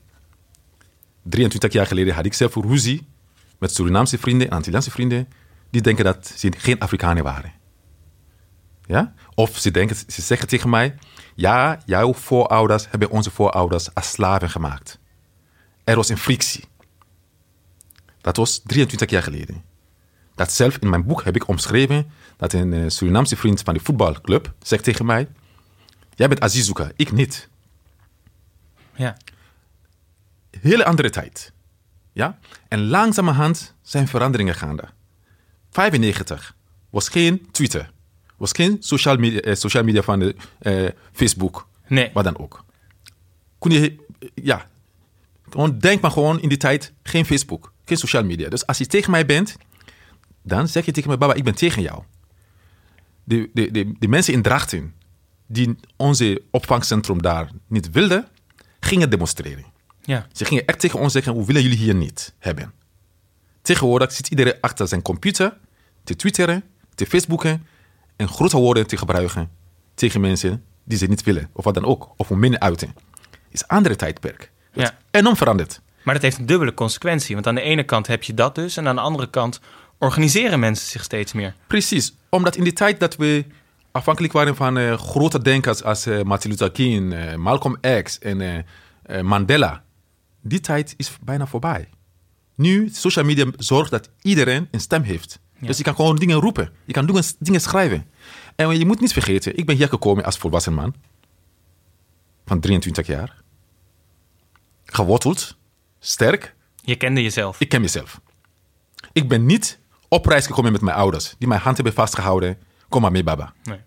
23 1.23 1.73
jaar 1.73 1.87
geleden 1.87 2.13
had 2.13 2.25
ik 2.25 2.33
zelf 2.33 2.55
ruzie 2.55 3.07
met 3.59 3.73
Surinaamse 3.73 4.17
vrienden 4.17 4.49
en 4.49 4.55
Antilliaanse 4.55 4.91
vrienden, 4.91 5.27
die 5.69 5.81
denken 5.81 6.03
dat 6.03 6.27
ze 6.35 6.53
geen 6.57 6.79
Afrikanen 6.79 7.23
waren. 7.23 7.53
Ja? 8.85 9.13
Of 9.33 9.57
ze, 9.57 9.71
denken, 9.71 9.95
ze 9.95 10.21
zeggen 10.21 10.47
tegen 10.47 10.69
mij: 10.69 10.95
Ja, 11.35 11.81
jouw 11.85 12.13
voorouders 12.13 12.89
hebben 12.89 13.09
onze 13.09 13.31
voorouders 13.31 13.93
als 13.93 14.11
slaven 14.11 14.49
gemaakt. 14.49 14.99
Er 15.83 15.95
was 15.95 16.09
een 16.09 16.17
frictie. 16.17 16.63
Dat 18.21 18.37
was 18.37 18.61
23 18.63 19.09
jaar 19.09 19.23
geleden. 19.23 19.63
Dat 20.35 20.51
zelf 20.51 20.77
in 20.77 20.89
mijn 20.89 21.05
boek 21.05 21.23
heb 21.23 21.35
ik 21.35 21.47
omschreven 21.47 22.11
dat 22.37 22.53
een 22.53 22.73
eh, 22.73 22.83
Surinaamse 22.87 23.35
vriend 23.35 23.61
van 23.61 23.73
de 23.73 23.79
voetbalclub 23.79 24.53
zegt 24.61 24.83
tegen 24.83 25.05
mij: 25.05 25.27
Jij 26.15 26.27
bent 26.27 26.41
asielzoeker, 26.41 26.91
ik 26.95 27.11
niet. 27.11 27.49
Ja. 28.95 29.17
Hele 30.61 30.85
andere 30.85 31.09
tijd. 31.09 31.51
Ja? 32.11 32.39
En 32.67 32.87
langzamerhand 32.87 33.75
zijn 33.81 34.07
veranderingen 34.07 34.55
gaande. 34.55 34.83
95 35.77 36.55
was 36.89 37.09
geen 37.09 37.47
Twitter. 37.51 37.91
Was 38.37 38.51
geen 38.51 38.77
social 38.79 39.17
media, 39.17 39.39
eh, 39.39 39.55
social 39.55 39.83
media 39.83 40.01
van 40.01 40.19
de, 40.19 40.35
eh, 40.59 40.85
Facebook. 41.11 41.67
Nee. 41.87 42.09
Wat 42.13 42.23
dan 42.23 42.37
ook. 42.37 42.65
Kon 43.57 43.71
je, 43.71 43.95
ja, 44.33 44.67
gewoon 45.49 45.79
denk 45.79 46.01
maar 46.01 46.11
gewoon 46.11 46.41
in 46.41 46.49
die 46.49 46.57
tijd 46.57 46.93
geen 47.03 47.25
Facebook, 47.25 47.73
geen 47.85 47.97
social 47.97 48.23
media. 48.23 48.49
Dus 48.49 48.65
als 48.65 48.77
je 48.77 48.85
tegen 48.85 49.11
mij 49.11 49.25
bent, 49.25 49.55
dan 50.43 50.67
zeg 50.67 50.85
je 50.85 50.91
tegen 50.91 51.09
mij, 51.09 51.17
baba, 51.17 51.33
ik 51.33 51.43
ben 51.43 51.55
tegen 51.55 51.81
jou. 51.81 52.03
De, 53.23 53.49
de, 53.53 53.71
de, 53.71 53.93
de 53.99 54.07
mensen 54.07 54.33
in 54.33 54.41
Drachten, 54.41 54.93
die 55.47 55.75
onze 55.95 56.41
opvangcentrum 56.51 57.21
daar 57.21 57.49
niet 57.67 57.91
wilden, 57.91 58.27
gingen 58.79 59.09
demonstreren. 59.09 59.65
Ja. 60.01 60.27
Ze 60.31 60.45
gingen 60.45 60.65
echt 60.65 60.79
tegen 60.79 60.99
ons 60.99 61.13
zeggen, 61.13 61.33
hoe 61.33 61.45
willen 61.45 61.61
jullie 61.61 61.77
hier 61.77 61.95
niet 61.95 62.33
hebben? 62.39 62.73
Tegenwoordig 63.61 64.11
zit 64.11 64.27
iedereen 64.27 64.57
achter 64.61 64.87
zijn 64.87 65.01
computer 65.01 65.57
te 66.07 66.15
twitteren, 66.15 66.63
te 66.95 67.05
facebooken 67.05 67.65
en 68.15 68.27
grote 68.27 68.57
woorden 68.57 68.87
te 68.87 68.97
gebruiken 68.97 69.49
tegen 69.93 70.21
mensen 70.21 70.63
die 70.83 70.97
ze 70.97 71.05
niet 71.05 71.23
willen, 71.23 71.49
of 71.53 71.63
wat 71.63 71.73
dan 71.73 71.85
ook, 71.85 72.13
of 72.17 72.31
om 72.31 72.39
minder 72.39 72.59
uiten. 72.59 72.95
is 73.49 73.61
een 73.61 73.67
andere 73.67 73.95
tijdperk. 73.95 74.51
Dat 74.71 74.83
Ja. 74.83 74.97
enorm 75.11 75.35
veranderd. 75.35 75.81
Maar 76.03 76.13
dat 76.13 76.23
heeft 76.23 76.37
een 76.37 76.45
dubbele 76.45 76.73
consequentie. 76.73 77.35
Want 77.35 77.47
aan 77.47 77.55
de 77.55 77.61
ene 77.61 77.83
kant 77.83 78.07
heb 78.07 78.23
je 78.23 78.33
dat 78.33 78.55
dus. 78.55 78.77
En 78.77 78.87
aan 78.87 78.95
de 78.95 79.01
andere 79.01 79.29
kant 79.29 79.59
organiseren 79.97 80.59
mensen 80.59 80.87
zich 80.87 81.03
steeds 81.03 81.33
meer. 81.33 81.53
Precies, 81.67 82.13
omdat 82.29 82.55
in 82.55 82.63
die 82.63 82.73
tijd 82.73 82.99
dat 82.99 83.15
we 83.15 83.45
afhankelijk 83.91 84.33
waren 84.33 84.55
van 84.55 84.77
eh, 84.77 84.97
grote 84.97 85.41
denkers 85.41 85.83
als 85.83 86.05
eh, 86.05 86.21
Martin 86.21 86.49
Luther 86.49 86.71
King, 86.71 87.13
eh, 87.13 87.35
Malcolm 87.35 87.79
X 88.03 88.19
en 88.19 88.65
Mandela, 89.21 89.83
die 90.41 90.59
tijd 90.59 90.93
is 90.97 91.17
bijna 91.23 91.47
voorbij. 91.47 91.89
Nu, 92.55 92.89
social 92.91 93.25
media 93.25 93.45
zorgt 93.57 93.91
dat 93.91 94.09
iedereen 94.21 94.67
een 94.71 94.79
stem 94.79 95.01
heeft. 95.01 95.39
Ja. 95.59 95.67
Dus 95.67 95.77
je 95.77 95.83
kan 95.83 95.95
gewoon 95.95 96.15
dingen 96.15 96.39
roepen, 96.39 96.71
je 96.85 96.93
kan 96.93 97.05
dingen, 97.05 97.23
dingen 97.39 97.61
schrijven. 97.61 98.09
En 98.55 98.77
je 98.77 98.85
moet 98.85 98.99
niet 98.99 99.13
vergeten, 99.13 99.57
ik 99.57 99.65
ben 99.65 99.75
hier 99.75 99.87
gekomen 99.87 100.23
als 100.23 100.37
volwassen 100.37 100.73
man 100.73 100.95
van 102.45 102.59
23 102.59 103.07
jaar. 103.07 103.41
Geworteld, 104.85 105.57
sterk, 105.99 106.55
Je 106.81 106.95
kende 106.95 107.21
jezelf. 107.21 107.59
ik 107.59 107.69
ken 107.69 107.81
mezelf. 107.81 108.21
Ik 109.13 109.29
ben 109.29 109.45
niet 109.45 109.79
op 110.07 110.25
reis 110.25 110.45
gekomen 110.45 110.71
met 110.71 110.81
mijn 110.81 110.97
ouders, 110.97 111.35
die 111.37 111.47
mijn 111.47 111.61
hand 111.61 111.75
hebben 111.75 111.93
vastgehouden. 111.93 112.57
Kom 112.89 113.01
maar 113.01 113.11
mee, 113.11 113.23
baba. 113.23 113.53
Nee. 113.63 113.79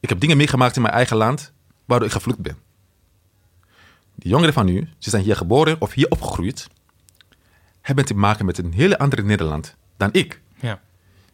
Ik 0.00 0.08
heb 0.08 0.20
dingen 0.20 0.36
meegemaakt 0.36 0.76
in 0.76 0.82
mijn 0.82 0.94
eigen 0.94 1.16
land 1.16 1.52
waardoor 1.84 2.06
ik 2.06 2.12
gevlucht 2.14 2.38
ben. 2.38 2.58
De 4.14 4.28
jongeren 4.28 4.52
van 4.54 4.66
nu, 4.66 4.88
ze 4.98 5.10
zijn 5.10 5.22
hier 5.22 5.36
geboren 5.36 5.80
of 5.80 5.92
hier 5.92 6.10
opgegroeid, 6.10 6.68
hebben 7.80 8.04
te 8.04 8.14
maken 8.14 8.44
met 8.44 8.58
een 8.58 8.72
hele 8.72 8.98
andere 8.98 9.22
Nederland 9.22 9.76
dan 9.96 10.08
ik. 10.12 10.40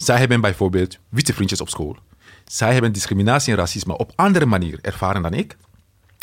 Zij 0.05 0.19
hebben 0.19 0.41
bijvoorbeeld 0.41 0.99
witte 1.09 1.35
vriendjes 1.35 1.61
op 1.61 1.69
school. 1.69 1.97
Zij 2.45 2.73
hebben 2.73 2.93
discriminatie 2.93 3.53
en 3.53 3.59
racisme 3.59 3.97
op 3.97 4.13
andere 4.15 4.47
manier 4.47 4.79
ervaren 4.83 5.23
dan 5.23 5.33
ik, 5.33 5.57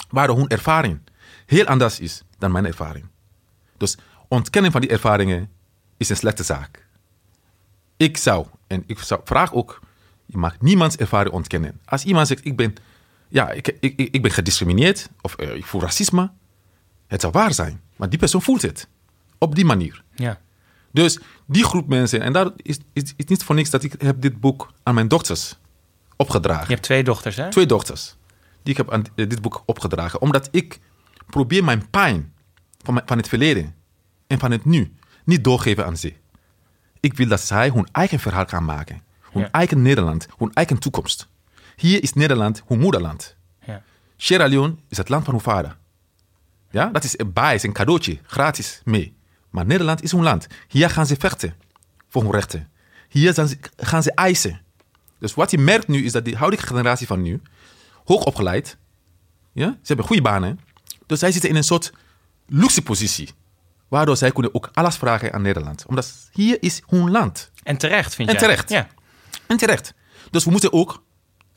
waardoor 0.09 0.37
hun 0.37 0.47
ervaring 0.47 0.99
heel 1.45 1.65
anders 1.65 1.99
is 1.99 2.23
dan 2.37 2.51
mijn 2.51 2.65
ervaring. 2.65 3.05
Dus 3.77 3.97
ontkenning 4.27 4.73
van 4.73 4.81
die 4.81 4.89
ervaringen 4.89 5.49
is 5.97 6.09
een 6.09 6.15
slechte 6.15 6.43
zaak. 6.43 6.85
Ik 7.97 8.17
zou, 8.17 8.45
en 8.67 8.83
ik 8.87 8.99
vraag 9.23 9.53
ook, 9.53 9.79
je 10.25 10.37
mag 10.37 10.59
niemands 10.59 10.95
ervaring 10.95 11.33
ontkennen. 11.33 11.79
Als 11.85 12.03
iemand 12.03 12.27
zegt, 12.27 12.45
ik 12.45 12.55
ben, 12.55 12.75
ja, 13.27 13.49
ik, 13.51 13.67
ik, 13.67 13.93
ik, 13.95 14.13
ik 14.13 14.21
ben 14.21 14.31
gediscrimineerd 14.31 15.09
of 15.21 15.35
eh, 15.35 15.55
ik 15.55 15.65
voel 15.65 15.81
racisme, 15.81 16.31
het 17.07 17.21
zou 17.21 17.33
waar 17.33 17.53
zijn. 17.53 17.81
Maar 17.95 18.09
die 18.09 18.19
persoon 18.19 18.41
voelt 18.41 18.61
het. 18.61 18.87
Op 19.37 19.55
die 19.55 19.65
manier. 19.65 20.03
Ja. 20.15 20.39
Dus 20.91 21.19
die 21.45 21.63
groep 21.63 21.87
mensen, 21.87 22.21
en 22.21 22.33
daar 22.33 22.49
is, 22.55 22.77
is, 22.93 23.13
is 23.15 23.25
niet 23.25 23.43
voor 23.43 23.55
niks 23.55 23.69
dat 23.69 23.83
ik 23.83 23.93
heb 23.97 24.21
dit 24.21 24.39
boek 24.39 24.71
aan 24.83 24.93
mijn 24.93 25.07
dochters 25.07 25.57
opgedragen. 26.15 26.63
Je 26.67 26.73
hebt 26.73 26.83
twee 26.83 27.03
dochters, 27.03 27.35
hè? 27.35 27.49
Twee 27.49 27.65
dochters. 27.65 28.15
Die 28.63 28.71
ik 28.71 28.77
heb 28.77 28.91
aan 28.91 29.03
dit 29.15 29.41
boek 29.41 29.63
opgedragen. 29.65 30.21
Omdat 30.21 30.47
ik 30.51 30.79
probeer 31.25 31.63
mijn 31.63 31.89
pijn 31.89 32.33
van, 32.81 32.93
mijn- 32.93 33.07
van 33.07 33.17
het 33.17 33.27
verleden 33.27 33.75
en 34.27 34.39
van 34.39 34.51
het 34.51 34.65
nu 34.65 34.93
niet 35.25 35.43
doorgeven 35.43 35.85
aan 35.85 35.97
ze. 35.97 36.13
Ik 36.99 37.13
wil 37.13 37.27
dat 37.27 37.41
zij 37.41 37.69
hun 37.69 37.87
eigen 37.91 38.19
verhaal 38.19 38.45
gaan 38.45 38.65
maken. 38.65 39.01
Hun 39.31 39.41
Ja. 39.41 39.51
eigen 39.51 39.81
Nederland, 39.81 40.27
hun 40.37 40.53
eigen 40.53 40.77
toekomst. 40.79 41.27
Hier 41.75 42.03
is 42.03 42.13
Nederland 42.13 42.63
hun 42.67 42.79
moederland. 42.79 43.35
Ja. 43.65 43.83
Sierra 44.17 44.45
Leone 44.47 44.75
is 44.87 44.97
het 44.97 45.09
land 45.09 45.23
van 45.25 45.33
hun 45.33 45.43
vader. 45.43 45.77
Ja, 46.71 46.85
dat 46.85 47.03
is 47.03 47.19
een 47.19 47.33
is 47.53 47.63
een 47.63 47.73
cadeautje, 47.73 48.19
gratis 48.23 48.81
mee. 48.85 49.13
Maar 49.51 49.65
Nederland 49.65 50.03
is 50.03 50.11
hun 50.11 50.23
land. 50.23 50.47
Hier 50.67 50.89
gaan 50.89 51.05
ze 51.05 51.15
vechten 51.19 51.55
voor 52.09 52.21
hun 52.21 52.31
rechten. 52.31 52.69
Hier 53.09 53.33
zijn 53.33 53.47
ze, 53.47 53.57
gaan 53.77 54.03
ze 54.03 54.11
eisen. 54.13 54.61
Dus 55.19 55.33
wat 55.33 55.51
je 55.51 55.57
merkt 55.57 55.87
nu 55.87 56.03
is 56.05 56.11
dat 56.11 56.25
die 56.25 56.35
huidige 56.35 56.65
generatie 56.67 57.07
van 57.07 57.21
nu, 57.21 57.41
hoog 58.05 58.23
opgeleid, 58.23 58.77
ja, 59.53 59.67
ze 59.69 59.77
hebben 59.87 60.05
goede 60.05 60.21
banen, 60.21 60.59
dus 61.05 61.19
zij 61.19 61.31
zitten 61.31 61.49
in 61.49 61.55
een 61.55 61.63
soort 61.63 61.91
luxe 62.47 62.81
positie. 62.81 63.29
Waardoor 63.87 64.17
zij 64.17 64.31
kunnen 64.31 64.55
ook 64.55 64.69
alles 64.73 64.95
vragen 64.95 65.33
aan 65.33 65.41
Nederland. 65.41 65.85
Omdat 65.87 66.13
hier 66.31 66.57
is 66.63 66.81
hun 66.87 67.11
land. 67.11 67.51
En 67.63 67.77
terecht, 67.77 68.15
vind 68.15 68.27
En 68.29 68.33
jij? 68.33 68.43
terecht. 68.43 68.69
Ja. 68.69 68.87
En 69.47 69.57
terecht. 69.57 69.93
Dus 70.29 70.43
we 70.43 70.51
moeten 70.51 70.73
ook 70.73 71.03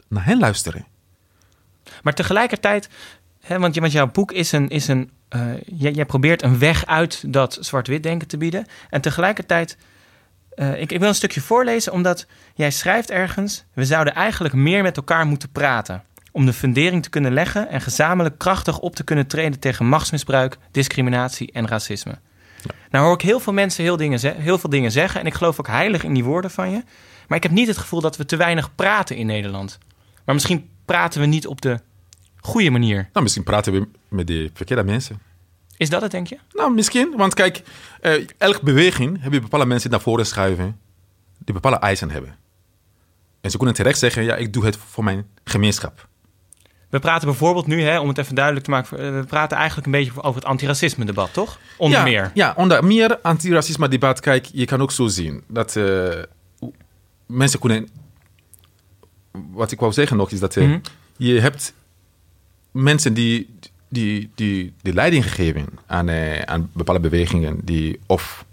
naar 0.09 0.25
hen 0.25 0.39
luisteren. 0.39 0.87
Maar 2.03 2.15
tegelijkertijd, 2.15 2.89
hè, 3.41 3.59
want, 3.59 3.75
je- 3.75 3.81
want 3.81 3.93
jouw 3.93 4.11
boek 4.11 4.33
is 4.33 4.53
een. 4.53 4.69
Is 4.69 4.89
een 4.89 5.11
eh, 5.35 5.41
jij, 5.67 5.93
jij 5.93 6.05
probeert 6.05 6.43
een 6.43 6.59
weg 6.59 6.87
uit 6.87 7.33
dat 7.33 7.59
zwart-wit 7.61 8.03
denken 8.03 8.29
te 8.29 8.37
bieden. 8.37 8.67
En 8.91 9.01
tegelijkertijd. 9.01 9.77
eh, 10.55 10.81
ik, 10.81 10.93
ik 10.93 10.99
wil 10.99 11.09
een 11.09 11.15
stukje 11.15 11.41
voorlezen, 11.41 11.93
omdat 11.93 12.27
jij 12.55 12.71
schrijft 12.71 13.11
ergens. 13.11 13.65
We 13.73 13.85
zouden 13.85 14.15
eigenlijk 14.15 14.55
meer 14.55 14.83
met 14.83 14.97
elkaar 14.97 15.27
moeten 15.27 15.51
praten. 15.51 16.03
Om 16.33 16.47
de 16.47 16.53
fundering 16.53 17.03
te 17.03 17.11
kunnen 17.11 17.33
leggen 17.33 17.69
en 17.69 17.81
gezamenlijk 17.81 18.39
krachtig 18.39 18.79
op 18.79 18.97
te 18.97 19.05
kunnen 19.05 19.27
treden 19.27 19.61
tegen 19.61 19.87
machtsmisbruik, 19.87 20.57
discriminatie 20.71 21.53
en 21.53 21.69
racisme. 21.69 22.19
Nou 22.91 23.05
hoor 23.05 23.15
ik 23.15 23.21
heel 23.21 23.41
veel 23.41 23.53
mensen 23.53 23.85
heel, 23.85 23.97
dingen 23.97 24.21
heel 24.37 24.59
veel 24.59 24.71
dingen 24.71 24.93
zeggen. 24.93 25.21
En 25.21 25.27
ik 25.27 25.35
geloof 25.35 25.61
ook 25.61 25.67
heilig 25.67 26.05
in 26.05 26.15
die 26.15 26.25
woorden 26.25 26.51
van 26.51 26.71
je. 26.71 26.83
Maar 27.29 27.37
ik 27.37 27.43
heb 27.43 27.53
niet 27.53 27.69
het 27.69 27.79
gevoel 27.79 28.01
dat 28.01 28.17
we 28.17 28.25
te 28.25 28.37
weinig 28.37 28.75
praten 28.75 29.17
in 29.17 29.27
Nederland. 29.27 29.79
Maar 30.25 30.35
misschien 30.35 30.69
praten 30.85 31.21
we 31.21 31.27
niet 31.27 31.47
op 31.47 31.61
de 31.61 31.81
goede 32.47 32.71
manier. 32.71 32.97
Nou, 33.13 33.23
misschien 33.23 33.45
praten 33.45 33.73
we 33.73 33.87
met 34.09 34.27
de 34.27 34.51
verkeerde 34.55 34.85
mensen. 34.85 35.19
Is 35.77 35.91
dat 35.91 36.03
het, 36.03 36.11
denk 36.11 36.27
je? 36.27 36.39
Nou, 36.53 36.75
misschien. 36.75 37.15
Want 37.17 37.35
kijk, 37.35 37.63
eh, 38.01 38.13
elke 38.39 38.61
beweging 38.65 39.23
heb 39.23 39.33
je 39.33 39.41
bepaalde 39.41 39.67
mensen 39.67 39.91
naar 39.91 40.01
voren 40.01 40.27
schuiven 40.27 40.79
die 41.39 41.55
bepaalde 41.55 41.79
eisen 41.79 42.11
hebben. 42.11 42.37
En 43.41 43.51
ze 43.51 43.57
kunnen 43.57 43.75
terecht 43.75 43.99
zeggen, 43.99 44.25
ja, 44.25 44.37
ik 44.37 44.53
doe 44.53 44.65
het 44.65 44.77
voor 44.77 45.05
mijn 45.05 45.27
gemeenschap. 45.45 46.09
We 46.91 46.99
praten 46.99 47.29
bijvoorbeeld 47.29 47.67
nu, 47.67 47.83
hè, 47.83 47.99
om 48.01 48.09
het 48.09 48.19
even 48.19 48.35
duidelijk 48.35 48.65
te 48.65 48.71
maken, 48.71 48.99
eh, 48.99 49.21
we 49.21 49.25
praten 49.27 49.57
eigenlijk 49.57 49.87
een 49.87 49.93
beetje 49.93 50.23
over 50.23 50.35
het 50.41 50.45
antiracisme-debat, 50.45 51.33
toch? 51.33 51.59
Onder 51.77 51.99
ja, 51.99 52.05
meer. 52.05 52.31
Ja, 52.35 52.55
onder 52.57 52.85
meer 52.85 53.19
antiracisme 53.21 53.89
debat. 53.89 54.21
Kijk, 54.21 54.45
je 54.53 54.65
kan 54.65 54.81
ook 54.83 54.93
zo 54.93 55.07
zien 55.07 55.45
dat 55.49 55.77
eh, 55.77 56.09
mensen 57.27 57.59
kunnen... 57.61 57.89
Wat 59.33 59.73
ik 59.73 59.81
wou 59.81 59.93
zeggen 59.93 60.17
nog 60.17 60.31
is 60.31 60.41
dat 60.41 60.57
Mhm. 60.57 60.79
je 61.17 61.41
hebt 61.41 61.75
mensen 62.75 63.15
die, 63.15 63.55
die, 63.89 64.31
die, 64.35 64.73
die 64.83 64.93
leiding 64.93 65.25
gegeven 65.25 65.67
aan, 65.87 66.09
eh, 66.09 66.43
aan 66.43 66.71
bepaalde 66.73 67.01
bewegingen. 67.01 67.61
Die, 67.65 68.01
of 68.07 68.45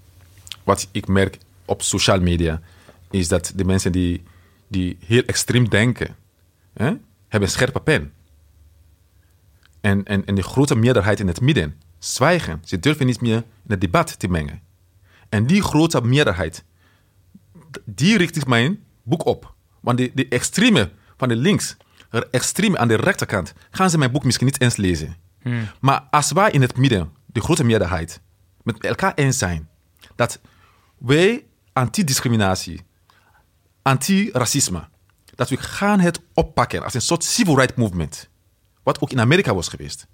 wat 0.63 0.87
ik 0.91 1.07
merk 1.07 1.37
op 1.65 1.81
social 1.81 2.19
media, 2.19 2.61
is 3.09 3.27
dat 3.27 3.53
de 3.55 3.65
mensen 3.65 3.91
die, 3.91 4.23
die 4.67 4.97
heel 5.05 5.23
extreem 5.23 5.69
denken, 5.69 6.15
hè, 6.73 6.85
hebben 7.27 7.49
een 7.49 7.55
scherpe 7.55 7.79
pen. 7.79 8.13
En, 9.81 10.05
en, 10.05 10.25
en 10.25 10.35
de 10.35 10.43
grote 10.43 10.75
meerderheid 10.75 11.19
in 11.19 11.27
het 11.27 11.41
midden 11.41 11.75
zwijgen. 11.99 12.61
Ze 12.65 12.79
durven 12.79 13.05
niet 13.05 13.21
meer 13.21 13.37
in 13.37 13.67
het 13.67 13.81
debat 13.81 14.19
te 14.19 14.27
mengen. 14.27 14.61
En 15.29 15.45
die 15.45 15.61
grote 15.61 16.01
meerderheid, 16.01 16.63
die 17.85 18.17
richt 18.17 18.35
ik 18.35 18.47
mijn 18.47 18.79
boek 19.03 19.25
op. 19.25 19.53
Want 19.79 19.97
de, 19.97 20.11
de 20.13 20.27
extreme 20.27 20.89
van 21.17 21.27
de 21.27 21.35
links, 21.35 21.77
de 22.19 22.27
extreme 22.31 22.77
aan 22.77 22.87
de 22.87 22.95
rechterkant, 22.95 23.53
gaan 23.71 23.89
ze 23.89 23.97
mijn 23.97 24.11
boek 24.11 24.23
misschien 24.23 24.45
niet 24.45 24.61
eens 24.61 24.75
lezen. 24.75 25.15
Maar 25.79 26.01
als 26.11 26.31
wij 26.31 26.51
in 26.51 26.61
het 26.61 26.77
midden, 26.77 27.11
de 27.25 27.41
grote 27.41 27.63
meerderheid, 27.63 28.21
met 28.63 28.83
elkaar 28.83 29.13
eens 29.15 29.37
zijn 29.37 29.69
dat 30.15 30.39
wij 30.97 31.45
anti-discriminatie, 31.73 32.81
anti-racisme, 33.81 34.89
dat 35.35 35.49
we 35.49 35.57
gaan 35.57 35.99
het 35.99 36.21
oppakken 36.33 36.83
als 36.83 36.93
een 36.93 37.01
soort 37.01 37.23
civil 37.23 37.55
rights 37.55 37.75
movement. 37.75 38.29
Wat 38.83 39.01
ook 39.01 39.11
in 39.11 39.19
Amerika 39.19 39.53
was 39.53 39.67
geweest. 39.67 40.07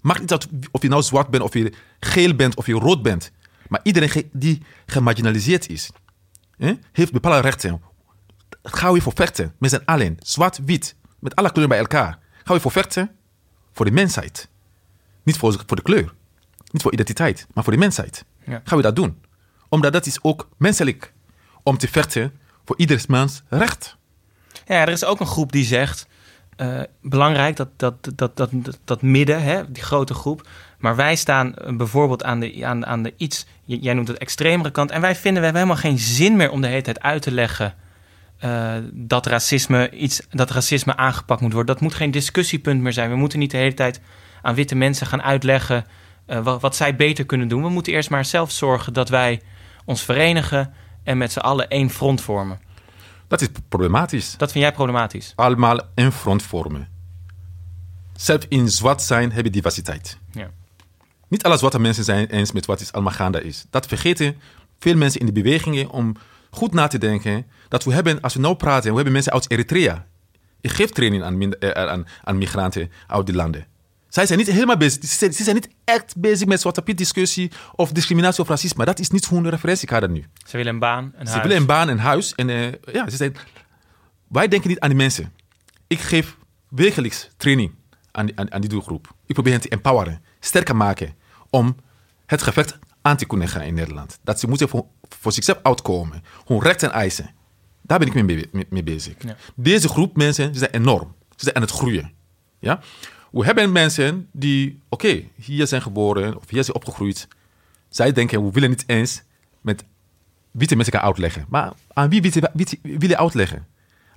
Maakt 0.00 0.20
niet 0.20 0.32
uit 0.32 0.48
of 0.70 0.82
je 0.82 0.88
nou 0.88 1.02
zwart 1.02 1.28
bent, 1.28 1.42
of 1.42 1.54
je 1.54 1.72
geel 2.00 2.34
bent, 2.34 2.54
of 2.54 2.66
je 2.66 2.72
rood 2.74 3.02
bent. 3.02 3.32
Maar 3.68 3.80
iedereen 3.82 4.30
die 4.32 4.62
gemarginaliseerd 4.86 5.68
is, 5.68 5.90
heeft 6.92 7.12
bepaalde 7.12 7.40
rechten. 7.40 7.82
Gaan 8.62 8.92
we 8.92 9.00
voor 9.00 9.12
vechten, 9.14 9.54
met 9.58 9.70
z'n 9.70 9.82
allen, 9.84 10.16
zwart, 10.18 10.58
wit, 10.64 10.96
met 11.22 11.36
alle 11.36 11.50
kleuren 11.50 11.68
bij 11.68 11.78
elkaar. 11.78 12.18
Gaan 12.44 12.56
we 12.56 12.62
voor 12.62 12.70
vechten 12.70 13.10
voor 13.72 13.84
de 13.84 13.90
mensheid. 13.90 14.48
Niet 15.22 15.36
voor, 15.36 15.62
voor 15.66 15.76
de 15.76 15.82
kleur, 15.82 16.12
niet 16.70 16.82
voor 16.82 16.92
identiteit, 16.92 17.46
maar 17.54 17.64
voor 17.64 17.72
de 17.72 17.78
mensheid. 17.78 18.24
Ja. 18.44 18.60
Gaan 18.64 18.76
we 18.76 18.82
dat 18.82 18.96
doen? 18.96 19.22
Omdat 19.68 19.92
dat 19.92 20.06
is 20.06 20.22
ook 20.22 20.48
menselijk 20.56 21.12
om 21.62 21.78
te 21.78 21.88
vechten 21.88 22.32
voor 22.64 22.78
ieders 22.78 23.06
mens 23.06 23.42
recht. 23.48 23.96
Ja, 24.66 24.80
er 24.80 24.88
is 24.88 25.04
ook 25.04 25.20
een 25.20 25.26
groep 25.26 25.52
die 25.52 25.64
zegt, 25.64 26.06
eh, 26.56 26.80
belangrijk 27.00 27.56
dat, 27.56 27.68
dat, 27.76 28.12
dat, 28.14 28.36
dat, 28.36 28.50
dat, 28.84 29.02
midden, 29.02 29.42
hè, 29.42 29.72
die 29.72 29.82
grote 29.82 30.14
groep. 30.14 30.48
Maar 30.78 30.96
wij 30.96 31.16
staan 31.16 31.54
eh, 31.54 31.76
bijvoorbeeld 31.76 32.24
aan 32.24 32.40
de, 32.40 32.66
aan, 32.66 32.86
aan 32.86 33.02
de 33.02 33.14
iets, 33.16 33.46
jij 33.64 33.94
noemt 33.94 34.08
het 34.08 34.18
extremere 34.18 34.70
kant. 34.70 34.90
En 34.90 35.00
wij 35.00 35.14
vinden, 35.14 35.42
we 35.42 35.48
hebben 35.48 35.62
helemaal 35.62 35.90
geen 35.90 35.98
zin 35.98 36.36
meer 36.36 36.50
om 36.50 36.60
de 36.60 36.66
hele 36.66 36.82
tijd 36.82 37.00
uit 37.00 37.22
te 37.22 37.32
leggen 37.32 37.74
eh, 38.42 38.74
dat, 38.92 39.26
racisme 39.26 39.90
iets, 39.90 40.22
dat 40.30 40.50
racisme 40.50 40.96
aangepakt 40.96 41.40
moet 41.40 41.52
worden. 41.52 41.74
Dat 41.74 41.82
moet 41.82 41.94
geen 41.94 42.10
discussiepunt 42.10 42.80
meer 42.80 42.92
zijn. 42.92 43.10
We 43.10 43.16
moeten 43.16 43.38
niet 43.38 43.50
de 43.50 43.56
hele 43.56 43.74
tijd 43.74 44.00
aan 44.42 44.54
witte 44.54 44.74
mensen 44.74 45.06
gaan 45.06 45.22
uitleggen 45.22 45.86
eh, 46.26 46.44
wat, 46.44 46.60
wat 46.60 46.76
zij 46.76 46.96
beter 46.96 47.26
kunnen 47.26 47.48
doen. 47.48 47.62
We 47.62 47.68
moeten 47.68 47.92
eerst 47.92 48.10
maar 48.10 48.24
zelf 48.24 48.50
zorgen 48.50 48.92
dat 48.92 49.08
wij 49.08 49.40
ons 49.84 50.02
verenigen 50.02 50.72
en 51.04 51.18
met 51.18 51.32
z'n 51.32 51.38
allen 51.38 51.68
één 51.68 51.90
front 51.90 52.20
vormen. 52.20 52.60
Dat 53.28 53.40
is 53.40 53.48
problematisch. 53.68 54.36
Dat 54.36 54.52
vind 54.52 54.64
jij 54.64 54.72
problematisch? 54.72 55.32
Allemaal 55.36 55.80
een 55.94 56.12
front 56.12 56.42
vormen. 56.42 56.88
Zelf 58.16 58.44
in 58.48 58.68
zwart 58.68 59.02
zijn 59.02 59.32
heb 59.32 59.44
je 59.44 59.50
diversiteit. 59.50 60.18
Ja. 60.32 60.50
Niet 61.28 61.42
alle 61.42 61.56
zwarte 61.56 61.78
mensen 61.78 62.04
zijn 62.04 62.26
eens 62.26 62.52
met 62.52 62.66
wat 62.66 62.80
is 62.80 62.92
allemaal 62.92 63.12
gaande 63.12 63.44
is. 63.44 63.66
Dat 63.70 63.86
vergeten 63.86 64.36
veel 64.78 64.96
mensen 64.96 65.20
in 65.20 65.26
de 65.26 65.32
bewegingen 65.32 65.90
om 65.90 66.16
goed 66.54 66.72
na 66.72 66.86
te 66.86 66.98
denken. 66.98 67.46
Dat 67.68 67.84
we 67.84 67.92
hebben, 67.92 68.20
als 68.20 68.34
we 68.34 68.40
nou 68.40 68.54
praten, 68.56 68.88
we 68.88 68.94
hebben 68.94 69.12
mensen 69.12 69.32
uit 69.32 69.50
Eritrea. 69.50 70.06
Ik 70.60 70.70
geef 70.70 70.90
training 70.90 71.22
aan, 71.22 71.52
eh, 71.52 71.70
aan, 71.70 72.06
aan 72.24 72.38
migranten 72.38 72.90
uit 73.06 73.26
die 73.26 73.34
landen. 73.34 73.66
Zij 74.08 74.26
zijn 74.26 74.38
niet 74.38 74.48
helemaal 74.50 74.76
bezig. 74.76 75.04
Ze 75.04 75.16
zijn, 75.16 75.32
ze 75.32 75.52
niet 75.52 75.68
echt 75.84 76.14
bezig 76.16 76.46
met 76.46 76.60
Zwarte 76.60 76.82
Piet 76.82 76.98
discussie 76.98 77.50
of 77.74 77.92
discriminatie 77.92 78.42
of 78.42 78.48
racisme. 78.48 78.84
Dat 78.84 78.98
is 78.98 79.10
niet 79.10 79.28
hun 79.28 79.50
referentiekader 79.50 80.10
nu. 80.10 80.24
Ze 80.46 80.56
willen 80.56 80.72
een 80.72 80.78
baan, 80.78 81.04
een 81.16 81.26
Ze 81.26 81.32
huis. 81.32 81.42
willen 81.42 81.56
een 81.60 81.66
baan, 81.66 81.88
een 81.88 81.98
huis. 81.98 82.34
En 82.34 82.50
eh, 82.50 82.72
ja, 82.92 83.10
ze 83.10 83.16
zijn, 83.16 83.36
wij 84.28 84.48
denken 84.48 84.68
niet 84.68 84.80
aan 84.80 84.88
die 84.88 84.98
mensen. 84.98 85.32
Ik 85.86 86.00
geef 86.00 86.36
wekelijks 86.68 87.28
training 87.36 87.72
aan, 88.10 88.26
die- 88.26 88.38
aan, 88.38 88.52
aan 88.52 88.60
die 88.60 88.70
doelgroep. 88.70 89.14
Ik 89.26 89.34
probeer 89.34 89.52
hen 89.52 89.60
te 89.60 89.68
empoweren, 89.68 90.22
sterker 90.40 90.76
maken 90.76 91.14
om 91.50 91.76
het 92.26 92.42
gevecht 92.42 92.78
aan 93.02 93.16
te 93.16 93.26
kunnen 93.26 93.48
gaan 93.48 93.62
in 93.62 93.74
Nederland. 93.74 94.18
Dat 94.22 94.40
ze 94.40 94.48
moeten 94.48 94.68
voor, 94.68 94.84
voor 95.08 95.32
zichzelf 95.32 95.58
uitkomen, 95.62 96.22
hun 96.46 96.60
rechten 96.60 96.92
eisen. 96.92 97.30
Daar 97.82 97.98
ben 97.98 98.08
ik 98.08 98.14
mee, 98.14 98.48
mee, 98.52 98.66
mee 98.70 98.82
bezig. 98.82 99.14
Ja. 99.18 99.36
Deze 99.54 99.88
groep 99.88 100.16
mensen 100.16 100.54
zijn 100.54 100.70
enorm. 100.70 101.14
Ze 101.30 101.44
zijn 101.44 101.56
aan 101.56 101.62
het 101.62 101.70
groeien. 101.70 102.12
Ja? 102.58 102.80
We 103.30 103.44
hebben 103.44 103.72
mensen 103.72 104.28
die, 104.32 104.80
oké, 104.88 105.22
hier 105.34 105.66
zijn 105.66 105.82
geboren 105.82 106.36
of 106.36 106.48
hier 106.48 106.64
zijn 106.64 106.76
opgegroeid. 106.76 107.28
Zij 107.88 108.12
denken, 108.12 108.44
we 108.44 108.50
willen 108.50 108.68
niet 108.68 108.84
eens 108.86 109.22
met 109.60 109.84
witte 110.50 110.76
mensen 110.76 110.94
gaan 110.94 111.02
uitleggen. 111.02 111.46
Maar 111.48 111.72
aan 111.92 112.08
wie 112.08 112.20
wil 112.82 113.08
je 113.08 113.18
uitleggen? 113.18 113.66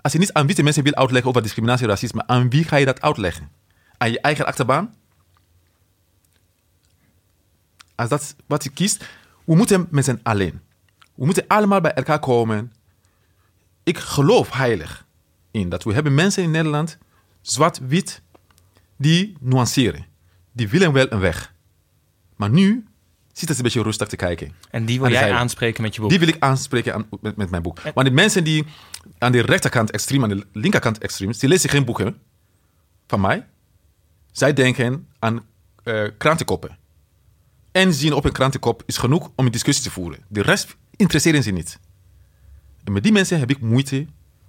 Als 0.01 0.13
je 0.13 0.19
niet 0.19 0.33
aan 0.33 0.47
witte 0.47 0.63
mensen 0.63 0.83
wil 0.83 0.95
uitleggen 0.95 1.29
over 1.29 1.41
discriminatie 1.41 1.83
en 1.83 1.89
racisme, 1.89 2.27
aan 2.27 2.49
wie 2.49 2.63
ga 2.63 2.75
je 2.75 2.85
dat 2.85 3.01
uitleggen? 3.01 3.49
Aan 3.97 4.11
je 4.11 4.21
eigen 4.21 4.45
achterbaan? 4.45 4.93
Als 7.95 8.09
dat 8.09 8.21
is 8.21 8.35
wat 8.45 8.63
je 8.63 8.69
kiest, 8.69 9.05
we 9.43 9.55
moeten 9.55 9.87
met 9.89 10.05
z'n 10.05 10.19
alleen. 10.23 10.61
We 11.15 11.25
moeten 11.25 11.47
allemaal 11.47 11.81
bij 11.81 11.93
elkaar 11.93 12.19
komen. 12.19 12.73
Ik 13.83 13.97
geloof 13.97 14.51
heilig 14.51 15.05
in 15.51 15.69
dat 15.69 15.83
we 15.83 15.93
hebben 15.93 16.13
mensen 16.15 16.43
in 16.43 16.51
Nederland, 16.51 16.97
zwart-wit, 17.41 18.21
die 18.97 19.35
nuanceren. 19.39 20.05
Die 20.51 20.69
willen 20.69 20.91
wel 20.93 21.11
een 21.11 21.19
weg. 21.19 21.53
Maar 22.35 22.49
nu 22.49 22.85
zit 23.33 23.49
het 23.49 23.57
een 23.57 23.63
beetje 23.63 23.81
rustig 23.81 24.07
te 24.07 24.15
kijken. 24.15 24.51
En 24.69 24.85
die 24.85 24.95
wil 24.97 25.05
Aan 25.05 25.11
jij 25.11 25.21
zijde. 25.21 25.37
aanspreken 25.37 25.81
met 25.81 25.95
je 25.95 26.01
boek. 26.01 26.09
Die 26.09 26.19
wil 26.19 26.27
ik 26.27 26.35
aanspreken 26.39 26.93
aan, 26.93 27.07
met, 27.21 27.35
met 27.35 27.49
mijn 27.49 27.61
boek. 27.61 27.79
Want 27.81 28.07
de 28.07 28.13
mensen 28.13 28.43
die 28.43 28.65
aan 29.17 29.31
de 29.31 29.41
rechterkant 29.41 29.91
extreem, 29.91 30.23
aan 30.23 30.29
de 30.29 30.45
linkerkant 30.51 30.97
extreem, 30.97 31.31
die 31.31 31.49
lezen 31.49 31.69
geen 31.69 31.85
boeken 31.85 32.17
van 33.07 33.21
mij. 33.21 33.45
Zij 34.31 34.53
denken 34.53 35.07
aan 35.19 35.45
eh 35.83 36.03
krantenkoppen. 36.17 36.77
En 37.75 37.93
zien 37.93 38.13
op 38.13 38.25
een 38.25 38.31
krantenkop 38.31 38.83
is 38.85 38.97
genoeg 38.97 39.31
om 39.35 39.45
een 39.45 39.51
discussie 39.51 39.83
te 39.83 39.91
voeren. 39.91 40.19
De 40.27 40.41
rest 40.41 40.77
interesseren 40.95 41.43
ze 41.43 41.51
niet. 41.51 41.79
En 42.83 42.91
met 42.91 43.03
die 43.03 43.11
mensen 43.11 43.39
heb 43.39 43.49
ik 43.49 43.61
moeite 43.61 44.05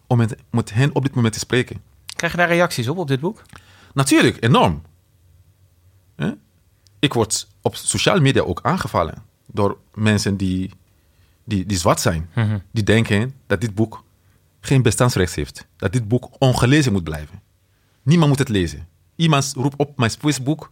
om 0.07 0.17
met, 0.17 0.37
met 0.51 0.73
hen 0.73 0.95
op 0.95 1.03
dit 1.03 1.15
moment 1.15 1.33
te 1.33 1.39
spreken. 1.39 1.83
Krijg 2.07 2.33
je 2.33 2.39
daar 2.39 2.49
reacties 2.49 2.89
op, 2.89 2.97
op 2.97 3.09
dit 3.09 3.21
boek? 3.21 3.43
Natuurlijk, 3.95 4.45
enorm. 4.45 4.83
Ik 6.99 7.13
word 7.13 7.49
op 7.63 7.77
sociale 7.77 8.21
media 8.21 8.43
ook 8.43 8.61
aangevallen 8.63 9.23
door 9.47 9.79
mensen 9.95 10.37
die, 10.37 10.71
die, 11.45 11.67
die 11.67 11.79
zwart 11.79 12.01
zijn. 12.01 12.31
Die 12.71 12.85
denken 12.85 13.35
dat 13.47 13.61
dit 13.61 13.75
boek 13.75 14.05
geen 14.61 14.83
bestaansrecht 14.83 15.35
heeft. 15.35 15.67
Dat 15.77 15.93
dit 15.93 16.09
boek 16.09 16.31
ongelezen 16.39 16.93
moet 16.93 17.05
blijven. 17.05 17.43
Niemand 18.03 18.29
moet 18.29 18.39
het 18.39 18.49
lezen. 18.49 18.89
Iemand 19.17 19.53
roept 19.57 19.77
op 19.77 19.99
mijn 19.99 20.11
Facebook, 20.11 20.71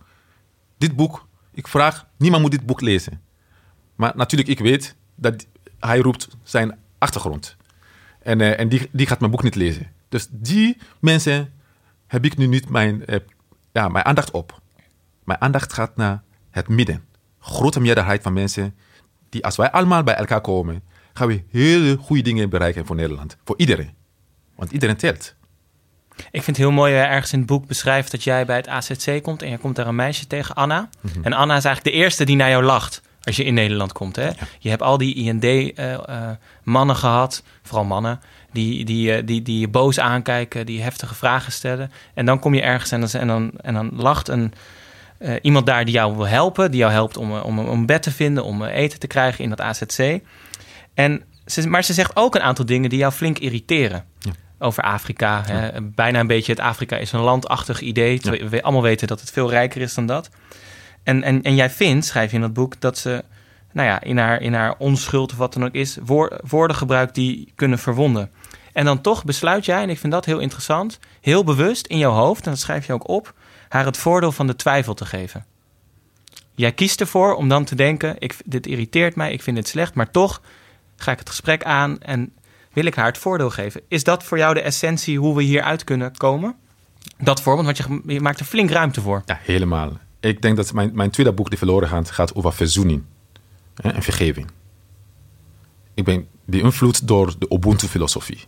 dit 0.79 0.97
boek, 0.97 1.27
ik 1.55 1.69
vraag, 1.69 2.07
niemand 2.17 2.43
moet 2.43 2.51
dit 2.51 2.67
boek 2.67 2.81
lezen. 2.81 3.21
Maar 3.95 4.13
natuurlijk, 4.17 4.51
ik 4.51 4.59
weet 4.59 4.97
dat 5.15 5.47
hij 5.79 5.99
roept 5.99 6.29
zijn 6.43 6.79
achtergrond. 6.99 7.57
En, 8.23 8.41
eh, 8.41 8.61
en 8.61 8.69
die, 8.69 8.89
die 8.93 9.07
gaat 9.07 9.21
mijn 9.21 9.31
boek 9.31 9.43
niet 9.43 9.55
lezen. 9.55 9.93
Dus 10.09 10.29
die 10.31 10.77
mensen 11.01 11.53
heb 12.07 12.25
ik 12.25 12.37
nu 12.37 12.47
niet 12.47 12.69
mijn, 12.69 13.07
eh, 13.07 13.21
ja, 13.73 13.89
mijn 13.89 14.05
aandacht 14.05 14.31
op. 14.31 14.61
Mijn 15.25 15.41
aandacht 15.41 15.73
gaat 15.73 15.97
naar 15.97 16.23
het 16.51 16.69
midden. 16.69 17.05
Grote 17.39 17.81
meerderheid 17.81 18.23
van 18.23 18.33
mensen 18.33 18.75
die 19.29 19.45
als 19.45 19.57
wij 19.57 19.71
allemaal 19.71 20.03
bij 20.03 20.15
elkaar 20.15 20.41
komen, 20.41 20.83
gaan 21.13 21.29
we 21.29 21.45
hele 21.51 21.97
goede 21.97 22.23
dingen 22.23 22.51
bereiken 22.51 22.87
voor 22.87 22.97
Nederland. 22.97 23.37
Voor 23.45 23.59
iedereen. 23.59 23.95
Want 24.55 24.71
iedereen 24.71 24.97
telt. 24.97 25.35
Ik 26.17 26.43
vind 26.43 26.47
het 26.47 26.57
heel 26.57 26.71
mooi, 26.71 26.95
eh, 26.95 27.13
ergens 27.13 27.33
in 27.33 27.39
het 27.39 27.49
boek 27.49 27.67
beschrijft 27.67 28.11
dat 28.11 28.25
jij 28.25 28.47
bij 28.47 28.57
het 28.57 28.69
AZC 28.69 29.23
komt 29.23 29.43
en 29.43 29.51
je 29.51 29.59
komt 29.59 29.77
daar 29.77 29.87
een 29.87 29.95
meisje 29.95 30.27
tegen, 30.27 30.55
Anna. 30.55 30.89
En 31.23 31.33
Anna 31.33 31.57
is 31.57 31.65
eigenlijk 31.65 31.97
de 31.97 32.03
eerste 32.03 32.25
die 32.25 32.37
naar 32.37 32.51
jou 32.51 32.65
lacht 32.65 33.03
als 33.23 33.37
je 33.37 33.45
in 33.45 33.55
Nederland 33.55 33.93
komt. 33.93 34.17
Hè? 34.17 34.31
Je 34.59 34.69
hebt 34.69 34.83
al 34.83 34.99
die 34.99 35.15
IND-mannen 35.15 36.97
gehad, 36.97 37.43
vooral 37.63 37.85
mannen, 37.85 38.21
die, 38.53 38.85
die, 38.85 39.15
eh, 39.15 39.27
die, 39.27 39.43
die 39.43 39.59
je 39.59 39.69
boos 39.69 40.01
aankijken, 40.01 40.67
die 40.67 40.83
heftige 40.83 41.15
vragen 41.15 41.53
stellen. 41.53 41.93
En 42.15 42.27
dan 42.27 42.39
kom 42.39 42.55
je 42.55 42.63
ergens 42.63 42.91
en 42.91 43.01
dan, 43.01 43.11
en 43.13 43.27
dan, 43.27 43.51
en 43.61 43.75
dan 43.75 43.91
lacht 43.95 44.29
een, 44.29 44.55
eh, 45.19 45.35
iemand 45.43 45.67
daar 45.67 45.85
die 45.85 45.95
jou 45.95 46.17
wil 46.17 46.27
helpen, 46.27 46.71
die 46.71 46.81
jou 46.81 46.93
helpt 46.93 47.17
om, 47.17 47.37
eh, 47.37 47.45
om, 47.45 47.59
om 47.59 47.69
een 47.69 47.87
bed 47.87 48.03
te 48.03 48.11
vinden, 48.11 48.45
om 48.45 48.65
eh, 48.65 48.77
eten 48.77 48.99
te 48.99 49.07
krijgen 49.07 49.45
in 49.45 49.51
dat 49.51 49.61
AZC. 49.61 50.21
En 50.95 51.23
ze, 51.47 51.69
maar 51.69 51.85
ze 51.85 51.93
zegt 51.93 52.17
ook 52.17 52.35
een 52.35 52.43
aantal 52.43 52.67
dingen 52.67 52.91
die 52.91 52.99
jou 52.99 53.13
flink 53.13 53.39
irriteren. 53.39 54.05
Over 54.65 54.83
Afrika. 54.83 55.43
Hè? 55.47 55.83
Bijna 55.83 56.21
een 56.21 56.27
beetje 56.27 56.53
het 56.53 56.61
Afrika 56.61 56.97
is 56.97 57.13
een 57.13 57.21
landachtig 57.21 57.81
idee. 57.81 58.21
Terwijl 58.21 58.49
we 58.49 58.63
allemaal 58.63 58.83
weten 58.83 59.07
dat 59.07 59.21
het 59.21 59.31
veel 59.31 59.51
rijker 59.51 59.81
is 59.81 59.95
dan 59.95 60.07
dat. 60.07 60.31
En, 61.03 61.23
en, 61.23 61.43
en 61.43 61.55
jij 61.55 61.71
vindt, 61.71 62.07
schrijf 62.07 62.31
je 62.31 62.37
in 62.37 62.43
dat 62.43 62.53
boek, 62.53 62.81
dat 62.81 62.99
ze 62.99 63.25
nou 63.73 63.89
ja, 63.89 64.03
in, 64.03 64.19
haar, 64.19 64.41
in 64.41 64.55
haar 64.55 64.75
onschuld 64.79 65.33
of 65.33 65.39
wat 65.39 65.53
dan 65.53 65.65
ook 65.65 65.73
is, 65.73 65.99
woor- 66.05 66.41
woorden 66.47 66.77
gebruikt 66.77 67.15
die 67.15 67.53
kunnen 67.55 67.79
verwonden. 67.79 68.31
En 68.73 68.85
dan 68.85 69.01
toch 69.01 69.25
besluit 69.25 69.65
jij, 69.65 69.83
en 69.83 69.91
ik 69.91 69.99
vind 69.99 70.13
dat 70.13 70.25
heel 70.25 70.39
interessant, 70.39 70.99
heel 71.21 71.45
bewust 71.45 71.87
in 71.87 71.99
jouw 71.99 72.13
hoofd, 72.13 72.45
en 72.45 72.51
dat 72.51 72.61
schrijf 72.61 72.87
je 72.87 72.93
ook 72.93 73.09
op, 73.09 73.35
haar 73.69 73.85
het 73.85 73.97
voordeel 73.97 74.33
van 74.33 74.47
de 74.47 74.57
twijfel 74.57 74.95
te 74.95 75.05
geven. 75.05 75.45
Jij 76.55 76.73
kiest 76.73 77.01
ervoor 77.01 77.35
om 77.35 77.49
dan 77.49 77.65
te 77.65 77.75
denken: 77.75 78.17
ik, 78.19 78.37
dit 78.45 78.67
irriteert 78.67 79.17
mij, 79.17 79.33
ik 79.33 79.43
vind 79.43 79.57
het 79.57 79.69
slecht, 79.69 79.95
maar 79.95 80.11
toch 80.11 80.43
ga 80.97 81.13
ik 81.13 81.19
het 81.19 81.29
gesprek 81.29 81.65
aan 81.65 82.01
en 82.01 82.33
wil 82.75 82.85
ik 82.85 82.95
haar 82.95 83.07
het 83.07 83.19
voordeel 83.19 83.51
geven. 83.51 83.81
Is 83.89 84.05
dat 84.05 84.23
voor 84.23 84.39
jou 84.39 84.55
de 84.55 84.61
essentie 84.61 85.19
hoe 85.19 85.37
we 85.37 85.43
hieruit 85.43 85.85
kunnen 85.85 86.17
komen? 86.17 86.57
Dat 87.19 87.43
voorbeeld, 87.43 87.79
want 87.79 88.03
je, 88.07 88.21
maakt 88.21 88.41
er 88.41 88.45
flink 88.45 88.71
ruimte 88.71 89.01
voor. 89.01 89.23
Ja, 89.27 89.39
helemaal. 89.43 89.99
Ik 90.21 90.43
denk 90.43 90.57
dat 90.57 90.73
mijn, 90.73 90.91
mijn 90.95 91.11
tweede 91.11 91.33
boek, 91.33 91.49
Die 91.49 91.59
Verloren 91.59 91.89
gaat, 91.89 92.11
gaat 92.11 92.35
over 92.35 92.53
verzoening 92.53 93.03
hè, 93.75 93.91
en 93.91 94.03
vergeving. 94.03 94.51
Ik 95.95 96.05
ben 96.05 96.29
beïnvloed 96.45 97.09
door 97.09 97.35
de 97.39 97.47
Ubuntu-filosofie. 97.49 98.41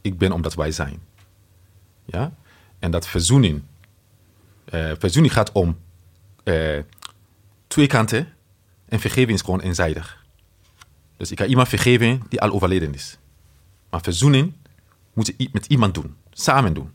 Ik 0.00 0.18
ben 0.18 0.32
omdat 0.32 0.54
wij 0.54 0.70
zijn. 0.70 1.00
Ja? 2.04 2.32
En 2.78 2.90
dat 2.90 3.08
verzoening, 3.08 3.62
eh, 4.64 4.92
verzoening 4.98 5.34
gaat 5.34 5.52
om 5.52 5.78
eh, 6.44 6.78
twee 7.66 7.86
kanten 7.86 8.28
en 8.88 9.00
vergeving 9.00 9.32
is 9.38 9.40
gewoon 9.40 9.60
eenzijdig. 9.60 10.24
Dus 11.16 11.30
ik 11.30 11.36
kan 11.36 11.48
iemand 11.48 11.68
vergeven 11.68 12.22
die 12.28 12.40
al 12.40 12.50
overleden 12.50 12.94
is. 12.94 13.18
Maar 13.90 14.00
verzoening 14.00 14.52
moet 15.12 15.26
je 15.36 15.48
met 15.52 15.66
iemand 15.66 15.94
doen, 15.94 16.16
samen 16.30 16.74
doen. 16.74 16.90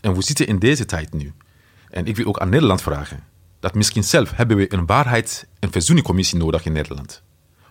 En 0.00 0.14
we 0.14 0.22
zitten 0.22 0.46
in 0.46 0.58
deze 0.58 0.84
tijd 0.84 1.12
nu. 1.12 1.32
En 1.90 2.06
ik 2.06 2.16
wil 2.16 2.26
ook 2.26 2.38
aan 2.38 2.48
Nederland 2.48 2.82
vragen. 2.82 3.24
Dat 3.60 3.74
misschien 3.74 4.04
zelf 4.04 4.30
hebben 4.30 4.56
we 4.56 4.72
een 4.72 4.86
waarheids- 4.86 5.44
en 5.58 5.72
verzoeningcommissie 5.72 6.38
nodig 6.38 6.64
in 6.64 6.72
Nederland. 6.72 7.22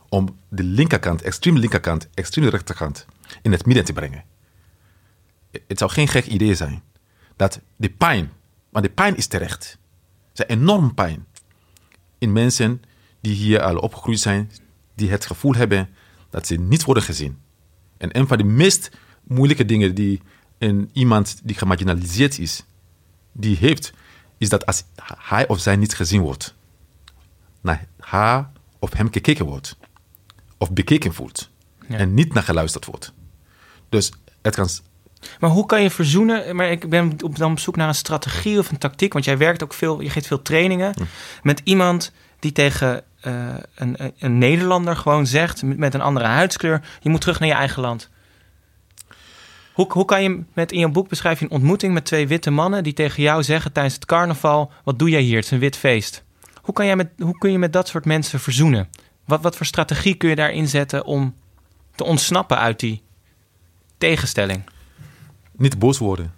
Om 0.09 0.37
de 0.49 0.63
linkerkant, 0.63 1.21
extreme 1.21 1.59
linkerkant, 1.59 2.09
extreme 2.13 2.49
rechterkant 2.49 3.05
in 3.41 3.51
het 3.51 3.65
midden 3.65 3.85
te 3.85 3.93
brengen. 3.93 4.23
Het 5.67 5.79
zou 5.79 5.91
geen 5.91 6.07
gek 6.07 6.25
idee 6.25 6.55
zijn 6.55 6.83
dat 7.35 7.61
de 7.75 7.89
pijn, 7.89 8.31
maar 8.69 8.81
de 8.81 8.89
pijn 8.89 9.17
is 9.17 9.27
terecht. 9.27 9.77
Er 10.33 10.49
is 10.49 10.55
enorm 10.55 10.93
pijn 10.93 11.25
in 12.17 12.31
mensen 12.31 12.81
die 13.21 13.35
hier 13.35 13.61
al 13.61 13.77
opgegroeid 13.77 14.19
zijn, 14.19 14.51
die 14.95 15.09
het 15.11 15.25
gevoel 15.25 15.53
hebben 15.53 15.89
dat 16.29 16.47
ze 16.47 16.55
niet 16.55 16.83
worden 16.83 17.03
gezien. 17.03 17.37
En 18.01 18.17
een 18.17 18.27
van 18.27 18.37
de 18.37 18.43
meest 18.43 18.89
moeilijke 19.23 19.65
dingen 19.65 19.95
die 19.95 20.21
een, 20.57 20.89
iemand 20.93 21.39
die 21.43 21.55
gemarginaliseerd 21.55 22.39
is, 22.39 22.63
die 23.31 23.57
heeft, 23.57 23.93
is 24.37 24.49
dat 24.49 24.65
als 24.65 24.83
hij 25.17 25.47
of 25.47 25.59
zij 25.59 25.75
niet 25.75 25.95
gezien 25.95 26.21
wordt, 26.21 26.55
naar 27.61 27.85
haar 27.99 28.51
of 28.79 28.93
hem 28.93 29.11
gekeken 29.11 29.45
wordt, 29.45 29.77
of 30.57 30.71
bekeken 30.71 31.13
voelt, 31.13 31.49
en 31.87 32.13
niet 32.13 32.33
naar 32.33 32.43
geluisterd 32.43 32.85
wordt. 32.85 33.13
Dus 33.89 34.11
het 34.41 34.55
kan 34.55 34.69
Maar 35.39 35.49
hoe 35.49 35.65
kan 35.65 35.81
je 35.81 35.89
verzoenen? 35.89 36.55
Maar 36.55 36.71
ik 36.71 36.89
ben 36.89 37.17
op, 37.23 37.37
dan 37.37 37.51
op 37.51 37.59
zoek 37.59 37.75
naar 37.75 37.87
een 37.87 37.95
strategie 37.95 38.59
of 38.59 38.71
een 38.71 38.77
tactiek. 38.77 39.13
Want 39.13 39.25
jij 39.25 39.37
werkt 39.37 39.63
ook 39.63 39.73
veel, 39.73 40.01
je 40.01 40.09
geeft 40.09 40.27
veel 40.27 40.41
trainingen 40.41 40.93
met 41.43 41.61
iemand 41.63 42.11
die 42.39 42.51
tegen 42.51 43.03
eh, 43.21 43.55
een, 43.75 44.13
een 44.19 44.37
Nederlander 44.37 44.95
gewoon 44.95 45.27
zegt 45.27 45.63
met, 45.63 45.93
een 45.93 46.01
andere 46.01 46.25
huidskleur: 46.25 46.81
je 46.99 47.09
moet 47.09 47.21
terug 47.21 47.39
naar 47.39 47.49
je 47.49 47.55
eigen 47.55 47.81
land. 47.81 48.09
Hoe, 49.73 49.91
hoe 49.91 50.05
kan 50.05 50.23
je 50.23 50.43
met 50.53 50.71
in 50.71 50.79
je 50.79 50.89
boek 50.89 51.07
beschrijf 51.07 51.39
je 51.39 51.45
een 51.45 51.51
ontmoeting 51.51 51.93
met 51.93 52.05
twee 52.05 52.27
witte 52.27 52.51
mannen 52.51 52.83
die 52.83 52.93
tegen 52.93 53.23
jou 53.23 53.43
zeggen 53.43 53.71
tijdens 53.71 53.95
het 53.95 54.05
carnaval: 54.05 54.71
wat 54.83 54.99
doe 54.99 55.09
jij 55.09 55.21
hier? 55.21 55.35
Het 55.35 55.45
is 55.45 55.51
een 55.51 55.59
wit 55.59 55.77
feest. 55.77 56.23
Hoe, 56.61 56.73
kan 56.73 56.85
jij 56.85 56.95
met, 56.95 57.09
hoe 57.17 57.37
kun 57.37 57.51
je 57.51 57.57
met 57.57 57.73
dat 57.73 57.87
soort 57.87 58.05
mensen 58.05 58.39
verzoenen? 58.39 58.89
Wat, 59.25 59.41
wat 59.41 59.55
voor 59.55 59.65
strategie 59.65 60.15
kun 60.15 60.29
je 60.29 60.35
daar 60.35 60.51
inzetten 60.51 61.05
om 61.05 61.35
te 61.95 62.03
ontsnappen 62.03 62.57
uit 62.57 62.79
die 62.79 63.01
tegenstelling? 63.97 64.63
niet 65.61 65.79
boos 65.79 65.97
worden. 65.97 66.33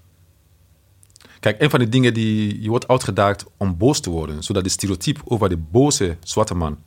Kijk, 1.43 1.61
een 1.61 1.69
van 1.69 1.79
de 1.79 1.89
dingen 1.89 2.13
die 2.13 2.61
je 2.61 2.69
wordt 2.69 2.87
uitgedaagd 2.87 3.45
om 3.57 3.77
boos 3.77 3.99
te 3.99 4.09
worden, 4.09 4.43
zodat 4.43 4.63
de 4.63 4.69
stereotype 4.69 5.21
over 5.23 5.49
de 5.49 5.57
boze 5.57 6.17
zwarte 6.23 6.55
man 6.55 6.77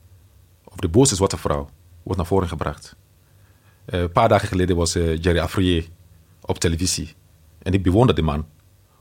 of 0.64 0.76
de 0.76 0.88
boze 0.88 1.14
zwarte 1.14 1.36
vrouw 1.36 1.68
wordt 2.02 2.18
naar 2.18 2.26
voren 2.26 2.48
gebracht. 2.48 2.96
Eh, 3.84 4.00
een 4.00 4.12
paar 4.12 4.28
dagen 4.28 4.48
geleden 4.48 4.76
was 4.76 4.94
eh, 4.94 5.22
Jerry 5.22 5.38
Afrier 5.38 5.88
op 6.40 6.58
televisie 6.58 7.14
en 7.58 7.72
ik 7.72 7.82
bewonder 7.82 8.14
de 8.14 8.22
man 8.22 8.46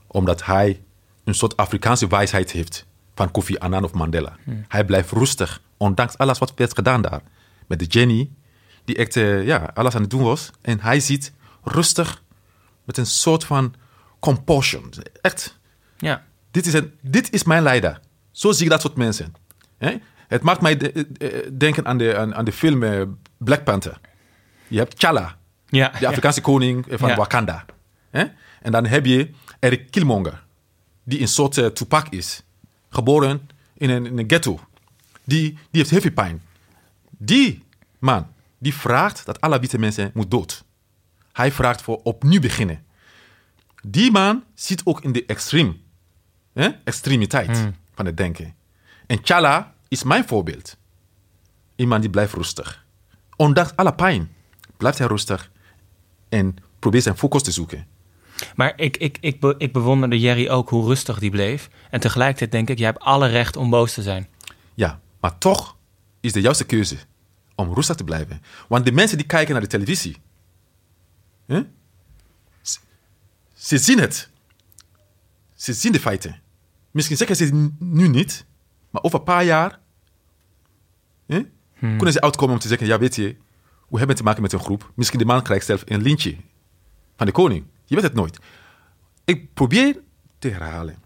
omdat 0.06 0.44
hij 0.44 0.82
een 1.24 1.34
soort 1.34 1.56
Afrikaanse 1.56 2.06
wijsheid 2.06 2.50
heeft 2.50 2.86
van 3.14 3.30
Kofi 3.30 3.56
Annan 3.58 3.84
of 3.84 3.92
Mandela. 3.92 4.36
Hij 4.68 4.84
blijft 4.84 5.10
rustig, 5.10 5.62
ondanks 5.76 6.18
alles 6.18 6.38
wat 6.38 6.52
werd 6.54 6.74
gedaan 6.74 7.02
daar. 7.02 7.22
Met 7.66 7.78
de 7.78 7.84
Jenny, 7.84 8.30
die 8.84 8.96
echt 8.96 9.16
eh, 9.16 9.46
ja, 9.46 9.70
alles 9.74 9.94
aan 9.94 10.00
het 10.00 10.10
doen 10.10 10.22
was. 10.22 10.50
En 10.60 10.80
hij 10.80 11.00
ziet 11.00 11.32
rustig 11.62 12.22
met 12.84 12.96
een 12.96 13.06
soort 13.06 13.44
van 13.44 13.74
compassion. 14.34 14.92
Echt. 15.20 15.58
Ja. 15.98 16.24
Dit 16.50 16.66
is, 16.66 16.72
een, 16.72 16.92
dit 17.02 17.32
is 17.32 17.44
mijn 17.44 17.62
leider. 17.62 18.00
Zo 18.30 18.52
zie 18.52 18.64
ik 18.64 18.70
dat 18.70 18.80
soort 18.80 18.96
mensen. 18.96 19.34
Het 20.28 20.42
maakt 20.42 20.60
mij 20.60 20.76
de- 20.76 20.92
eh, 20.92 21.38
eh, 21.38 21.50
denken 21.58 21.86
aan 21.86 21.98
de, 21.98 22.16
aan, 22.16 22.34
aan 22.34 22.44
de 22.44 22.52
film 22.52 22.82
eh, 22.82 23.02
Black 23.38 23.64
Panther. 23.64 24.00
Je 24.68 24.78
hebt 24.78 24.98
T'Challa, 24.98 25.36
Ja. 25.68 25.92
de 25.98 26.06
Afrikaanse 26.06 26.40
koning 26.40 26.84
van 26.90 27.08
Ja. 27.08 27.16
Wakanda. 27.16 27.64
En 28.62 28.72
dan 28.72 28.86
heb 28.86 29.06
je 29.06 29.30
Eric 29.58 29.90
Killmonger, 29.90 30.44
die 31.04 31.20
een 31.20 31.28
soort 31.28 31.58
eh, 31.58 31.66
Tupac 31.66 32.08
is. 32.08 32.42
Geboren 32.90 33.48
in 33.74 33.90
een, 33.90 34.06
in 34.06 34.18
een 34.18 34.24
ghetto. 34.28 34.60
Die, 35.24 35.50
die 35.52 35.58
heeft 35.70 35.90
heel 35.90 36.00
veel 36.00 36.12
pijn. 36.12 36.42
Die 37.10 37.64
man, 37.98 38.26
die 38.58 38.74
vraagt 38.74 39.26
dat 39.26 39.40
alle 39.40 39.58
witte 39.60 39.78
mensen 39.78 40.10
moet 40.14 40.30
dood. 40.30 40.64
Hij 41.32 41.52
vraagt 41.52 41.82
voor 41.82 42.00
opnieuw 42.02 42.40
beginnen. 42.40 42.84
Die 43.88 44.10
man 44.10 44.44
zit 44.54 44.82
ook 44.86 45.00
in 45.00 45.12
de 45.12 45.24
extreme, 45.26 45.76
hè? 46.52 46.68
extremiteit 46.84 47.64
van 47.94 48.06
het 48.06 48.16
denken. 48.16 48.54
En 49.06 49.18
Chala 49.22 49.74
is 49.88 50.02
mijn 50.02 50.26
voorbeeld. 50.26 50.76
Iemand 51.76 52.00
die 52.02 52.10
blijft 52.10 52.32
rustig. 52.34 52.84
Ondanks 53.36 53.76
alle 53.76 53.94
pijn 53.94 54.32
blijft 54.76 54.98
hij 54.98 55.06
rustig 55.06 55.50
en 56.28 56.56
probeert 56.78 57.02
zijn 57.02 57.16
focus 57.16 57.42
te 57.42 57.50
zoeken. 57.50 57.86
Maar 58.56 58.72
ik, 58.76 58.96
ik, 58.96 59.18
ik, 59.20 59.40
be- 59.40 59.54
ik 59.58 59.72
bewonderde 59.72 60.18
Jerry 60.20 60.48
ook 60.48 60.68
hoe 60.68 60.86
rustig 60.86 61.18
die 61.18 61.30
bleef. 61.30 61.68
En 61.90 62.00
tegelijkertijd 62.00 62.50
denk 62.52 62.68
ik, 62.68 62.78
jij 62.78 62.86
hebt 62.86 63.02
alle 63.02 63.26
recht 63.28 63.56
om 63.56 63.70
boos 63.70 63.94
te 63.94 64.02
zijn. 64.02 64.28
Ja, 64.74 65.00
maar 65.20 65.38
toch 65.38 65.76
is 66.20 66.32
de 66.32 66.40
juiste 66.40 66.64
keuze 66.64 66.96
om 67.54 67.74
rustig 67.74 67.96
te 67.96 68.04
blijven. 68.04 68.42
Want 68.68 68.84
de 68.84 68.92
mensen 68.92 69.16
die 69.16 69.26
kijken 69.26 69.52
naar 69.52 69.62
de 69.62 69.68
televisie, 69.68 70.16
hè? 71.46 71.62
Ze, 73.56 73.78
zien 73.78 73.98
het. 74.00 74.30
Ze 75.54 75.72
zien 75.72 75.92
de 75.92 76.00
feiten. 76.00 76.40
Misschien 76.90 77.16
zeggen 77.16 77.36
ze 77.36 77.70
nu 77.78 78.08
niet, 78.08 78.44
maar 78.90 79.02
over 79.02 79.18
een 79.18 79.24
paar 79.24 79.44
jaar 79.44 79.78
hè, 81.26 81.40
kunnen 81.96 82.12
ze 82.12 82.20
uitkomen 82.20 82.54
om 82.54 82.60
te 82.60 82.68
zeggen, 82.68 82.86
ja 82.86 82.98
weet 82.98 83.14
je, 83.14 83.36
we 83.88 83.98
hebben 83.98 84.16
te 84.16 84.22
maken 84.22 84.42
met 84.42 84.52
een 84.52 84.60
groep. 84.60 84.92
Misschien 84.94 85.18
de 85.18 85.24
man 85.24 85.42
krijgt 85.42 85.66
zelf 85.66 85.82
een 85.86 86.02
lintje 86.02 86.36
van 87.16 87.26
de 87.26 87.32
koning. 87.32 87.64
Je 87.84 87.94
weet 87.94 88.04
het 88.04 88.14
nooit. 88.14 88.38
Ik 89.24 89.54
probeer 89.54 90.00
te 90.38 90.48
herhalen 90.48 90.96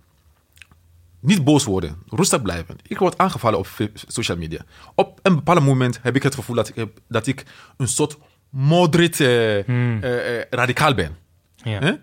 niet 1.20 1.44
boos 1.44 1.64
worden, 1.64 1.96
rustig 2.08 2.42
blijven. 2.42 2.76
Ik 2.86 2.98
word 2.98 3.18
aangevallen 3.18 3.58
op 3.58 3.68
social 3.94 4.36
media. 4.36 4.64
Op 4.94 5.18
een 5.22 5.34
bepaald 5.34 5.60
moment 5.64 5.98
heb 6.02 6.16
ik 6.16 6.22
het 6.22 6.34
gevoel 6.34 6.56
dat 6.56 6.68
ik, 6.68 6.74
heb- 6.74 6.98
dat 7.08 7.26
ik 7.26 7.44
een 7.76 7.88
soort 7.88 8.18
moderate 8.48 9.24
eh, 9.26 9.58
eh, 10.02 10.40
eh, 10.40 10.46
radicaal 10.50 10.94
ben. 10.94 11.16
Ja. 11.80 12.00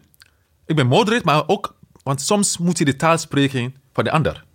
Ik 0.67 0.75
ben 0.75 0.88
moderate, 0.88 1.25
maar 1.25 1.47
ook, 1.47 1.75
want 2.03 2.21
soms 2.21 2.58
moet 2.58 2.77
je 2.77 2.86
de 2.86 2.95
taal 2.95 3.17
spreken 3.17 3.75
van 3.93 4.03
de 4.03 4.12
ander. 4.12 4.45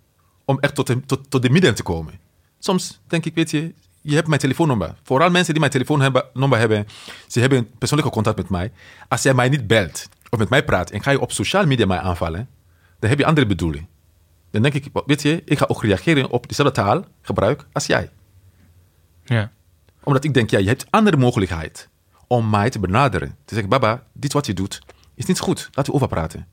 Om 0.45 0.59
echt 0.59 0.75
tot 0.75 0.87
de, 0.87 1.05
tot, 1.05 1.29
tot 1.29 1.41
de 1.41 1.49
midden 1.49 1.75
te 1.75 1.83
komen. 1.83 2.19
Soms 2.59 3.01
denk 3.07 3.25
ik, 3.25 3.35
weet 3.35 3.51
je, 3.51 3.73
je 4.01 4.15
hebt 4.15 4.27
mijn 4.27 4.39
telefoonnummer. 4.39 4.95
Vooral 5.03 5.29
mensen 5.29 5.51
die 5.51 5.59
mijn 5.59 5.71
telefoonnummer 5.71 6.59
hebben, 6.59 6.87
ze 7.27 7.39
hebben 7.39 7.69
persoonlijke 7.77 8.13
contact 8.13 8.37
met 8.37 8.49
mij. 8.49 8.71
Als 9.07 9.23
jij 9.23 9.33
mij 9.33 9.49
niet 9.49 9.67
belt 9.67 10.09
of 10.29 10.39
met 10.39 10.49
mij 10.49 10.63
praat 10.63 10.89
en 10.89 11.03
ga 11.03 11.11
je 11.11 11.19
op 11.19 11.31
social 11.31 11.65
media 11.65 11.85
mij 11.85 11.99
aanvallen, 11.99 12.49
dan 12.99 13.09
heb 13.09 13.19
je 13.19 13.25
andere 13.25 13.47
bedoeling. 13.47 13.87
Dan 14.51 14.61
denk 14.61 14.73
ik, 14.73 14.87
weet 15.05 15.21
je, 15.21 15.41
ik 15.45 15.57
ga 15.57 15.65
ook 15.67 15.83
reageren 15.83 16.29
op 16.29 16.47
dezelfde 16.47 16.73
taal, 16.73 17.05
gebruik 17.21 17.65
als 17.71 17.85
jij. 17.85 18.09
Ja. 19.23 19.51
Omdat 20.03 20.23
ik 20.23 20.33
denk, 20.33 20.49
ja, 20.49 20.59
je 20.59 20.67
hebt 20.67 20.85
andere 20.89 21.17
mogelijkheid 21.17 21.89
om 22.27 22.49
mij 22.49 22.69
te 22.69 22.79
benaderen. 22.79 23.29
Te 23.45 23.53
zeggen, 23.53 23.69
baba, 23.69 24.03
dit 24.13 24.33
wat 24.33 24.45
je 24.45 24.53
doet 24.53 24.81
is 25.15 25.25
niet 25.25 25.39
goed. 25.39 25.69
Laten 25.71 25.91
we 25.91 25.97
over 25.97 26.07
praten. 26.07 26.47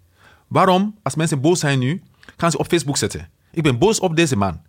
Waarom, 0.47 0.99
als 1.03 1.15
mensen 1.15 1.41
boos 1.41 1.61
zijn 1.61 1.79
nu, 1.79 2.03
gaan 2.37 2.51
ze 2.51 2.59
op 2.59 2.67
Facebook 2.67 2.97
zetten. 2.97 3.29
Ik 3.51 3.63
ben 3.63 3.79
boos 3.79 4.01
op 4.01 4.17
deze 4.17 4.37
man. 4.37 4.63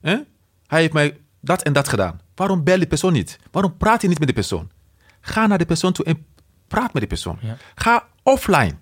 Hij 0.00 0.26
heeft 0.66 0.92
mij 0.92 1.16
dat 1.40 1.62
en 1.62 1.72
dat 1.72 1.88
gedaan. 1.88 2.20
Waarom 2.34 2.64
bel 2.64 2.76
die 2.78 2.86
persoon 2.86 3.12
niet? 3.12 3.38
Waarom 3.50 3.76
praat 3.76 4.02
je 4.02 4.08
niet 4.08 4.18
met 4.18 4.28
de 4.28 4.34
persoon? 4.34 4.70
Ga 5.20 5.46
naar 5.46 5.58
de 5.58 5.66
persoon 5.66 5.92
toe 5.92 6.04
en 6.04 6.26
praat 6.68 6.92
met 6.92 7.02
de 7.02 7.08
persoon. 7.08 7.38
Ja. 7.40 7.56
Ga 7.74 8.06
offline. 8.22 8.74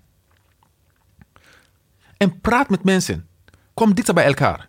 En 2.17 2.41
praat 2.41 2.71
met 2.71 2.85
mensen. 2.85 3.29
Kom 3.75 3.95
dichter 3.95 4.15
bij 4.15 4.25
elkaar. 4.25 4.69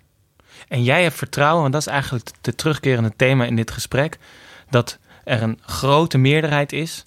En 0.68 0.84
jij 0.84 1.04
hebt 1.04 1.16
vertrouwen, 1.16 1.62
want 1.62 1.74
dat 1.74 1.82
is 1.82 1.88
eigenlijk 1.88 2.30
de 2.42 2.56
terugkerende 2.56 3.14
thema 3.16 3.46
in 3.46 3.56
dit 3.56 3.72
gesprek, 3.72 4.18
dat 4.70 5.00
er 5.24 5.42
een 5.42 5.60
grote 5.62 6.18
meerderheid 6.18 6.72
is 6.72 7.06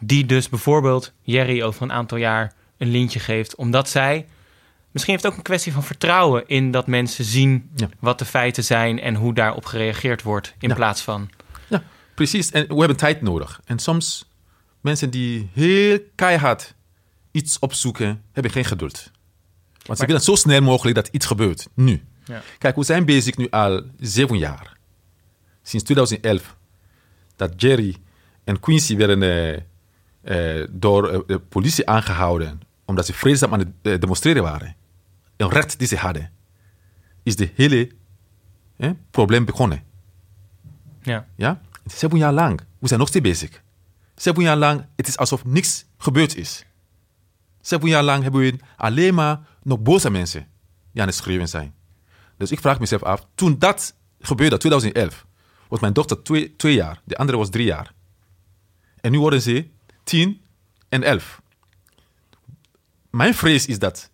die 0.00 0.26
dus 0.26 0.48
bijvoorbeeld 0.48 1.12
Jerry 1.22 1.62
over 1.62 1.82
een 1.82 1.92
aantal 1.92 2.18
jaar 2.18 2.52
een 2.76 2.88
lintje 2.90 3.18
geeft, 3.20 3.54
omdat 3.54 3.88
zij 3.88 4.26
misschien 4.90 5.12
heeft 5.12 5.24
het 5.24 5.32
ook 5.32 5.38
een 5.38 5.44
kwestie 5.44 5.72
van 5.72 5.82
vertrouwen 5.84 6.42
in 6.46 6.70
dat 6.70 6.86
mensen 6.86 7.24
zien 7.24 7.70
Ja. 7.74 7.88
wat 7.98 8.18
de 8.18 8.24
feiten 8.24 8.64
zijn 8.64 9.00
en 9.00 9.14
hoe 9.14 9.34
daarop 9.34 9.64
gereageerd 9.64 10.22
wordt 10.22 10.54
in 10.58 10.68
Ja. 10.68 10.74
plaats 10.74 11.02
van 11.02 11.30
Ja, 11.68 11.82
precies. 12.14 12.50
En 12.50 12.68
we 12.68 12.78
hebben 12.78 12.96
tijd 12.96 13.22
nodig. 13.22 13.60
En 13.64 13.78
soms 13.78 14.28
mensen 14.80 15.10
die 15.10 15.48
heel 15.52 15.98
keihard 16.14 16.74
iets 17.30 17.58
opzoeken, 17.58 18.22
hebben 18.32 18.52
geen 18.52 18.64
geduld. 18.64 19.10
Want 19.86 19.98
ze 19.98 20.06
willen 20.06 20.20
zo 20.22 20.34
snel 20.34 20.60
mogelijk 20.62 20.96
dat 20.96 21.08
iets 21.08 21.26
gebeurt. 21.26 21.68
Nu. 21.74 22.02
Ja. 22.24 22.42
Kijk, 22.58 22.76
we 22.76 22.84
zijn 22.84 23.04
bezig 23.04 23.36
nu 23.36 23.46
al 23.50 23.82
zeven 23.98 24.38
jaar. 24.38 24.76
Sinds 25.62 25.84
2011. 25.84 26.56
Dat 27.36 27.52
Jerry 27.56 27.96
en 28.44 28.60
Quincy 28.60 28.96
werden 28.96 29.22
eh, 29.22 29.60
eh, 30.28 30.66
door 30.70 31.08
eh, 31.08 31.20
de 31.26 31.38
politie 31.38 31.88
aangehouden. 31.88 32.60
Omdat 32.84 33.06
ze 33.06 33.12
vreedzaam 33.12 33.52
aan 33.52 33.58
het 33.58 33.68
eh, 33.82 33.98
demonstreren 33.98 34.42
waren. 34.42 34.76
Een 35.36 35.48
recht 35.48 35.78
die 35.78 35.88
ze 35.88 35.96
hadden. 35.96 36.30
Is 37.22 37.36
de 37.36 37.50
hele 37.54 37.90
eh, 38.76 38.90
probleem 39.10 39.44
begonnen. 39.44 39.82
ja. 41.02 41.26
Ja? 41.36 41.60
Zeven 41.84 42.18
jaar 42.18 42.32
lang. 42.32 42.60
We 42.78 42.86
zijn 42.86 42.98
nog 43.00 43.08
steeds 43.08 43.24
bezig. 43.24 43.62
Zeven 44.14 44.42
jaar 44.42 44.56
lang, 44.56 44.86
het 44.96 45.08
is 45.08 45.16
alsof 45.16 45.44
niks 45.44 45.84
gebeurd 45.98 46.36
is. 46.36 46.64
Zeven 47.60 47.88
jaar 47.88 48.02
lang 48.02 48.22
hebben 48.22 48.40
we 48.40 48.58
alleen 48.76 49.14
maar 49.14 49.40
nog 49.62 49.80
boze 49.80 50.10
mensen 50.10 50.46
die 50.92 51.02
aan 51.02 51.08
het 51.08 51.16
schreeuwen 51.16 51.48
zijn. 51.48 51.74
Dus 52.36 52.50
ik 52.50 52.60
vraag 52.60 52.80
mezelf 52.80 53.02
af, 53.02 53.26
toen 53.34 53.58
dat 53.58 53.94
gebeurde, 54.20 54.56
2011, 54.56 55.26
was 55.68 55.80
mijn 55.80 55.92
dochter 55.92 56.22
twee, 56.22 56.56
twee 56.56 56.74
jaar, 56.74 57.00
de 57.04 57.16
andere 57.16 57.38
was 57.38 57.50
drie 57.50 57.66
jaar. 57.66 57.92
En 59.00 59.10
nu 59.12 59.18
worden 59.18 59.42
ze 59.42 59.68
tien 60.08 60.40
en 60.88 61.02
elf. 61.02 61.40
Mijn 63.10 63.34
vrees 63.34 63.66
is 63.66 63.78
dat 63.78 64.10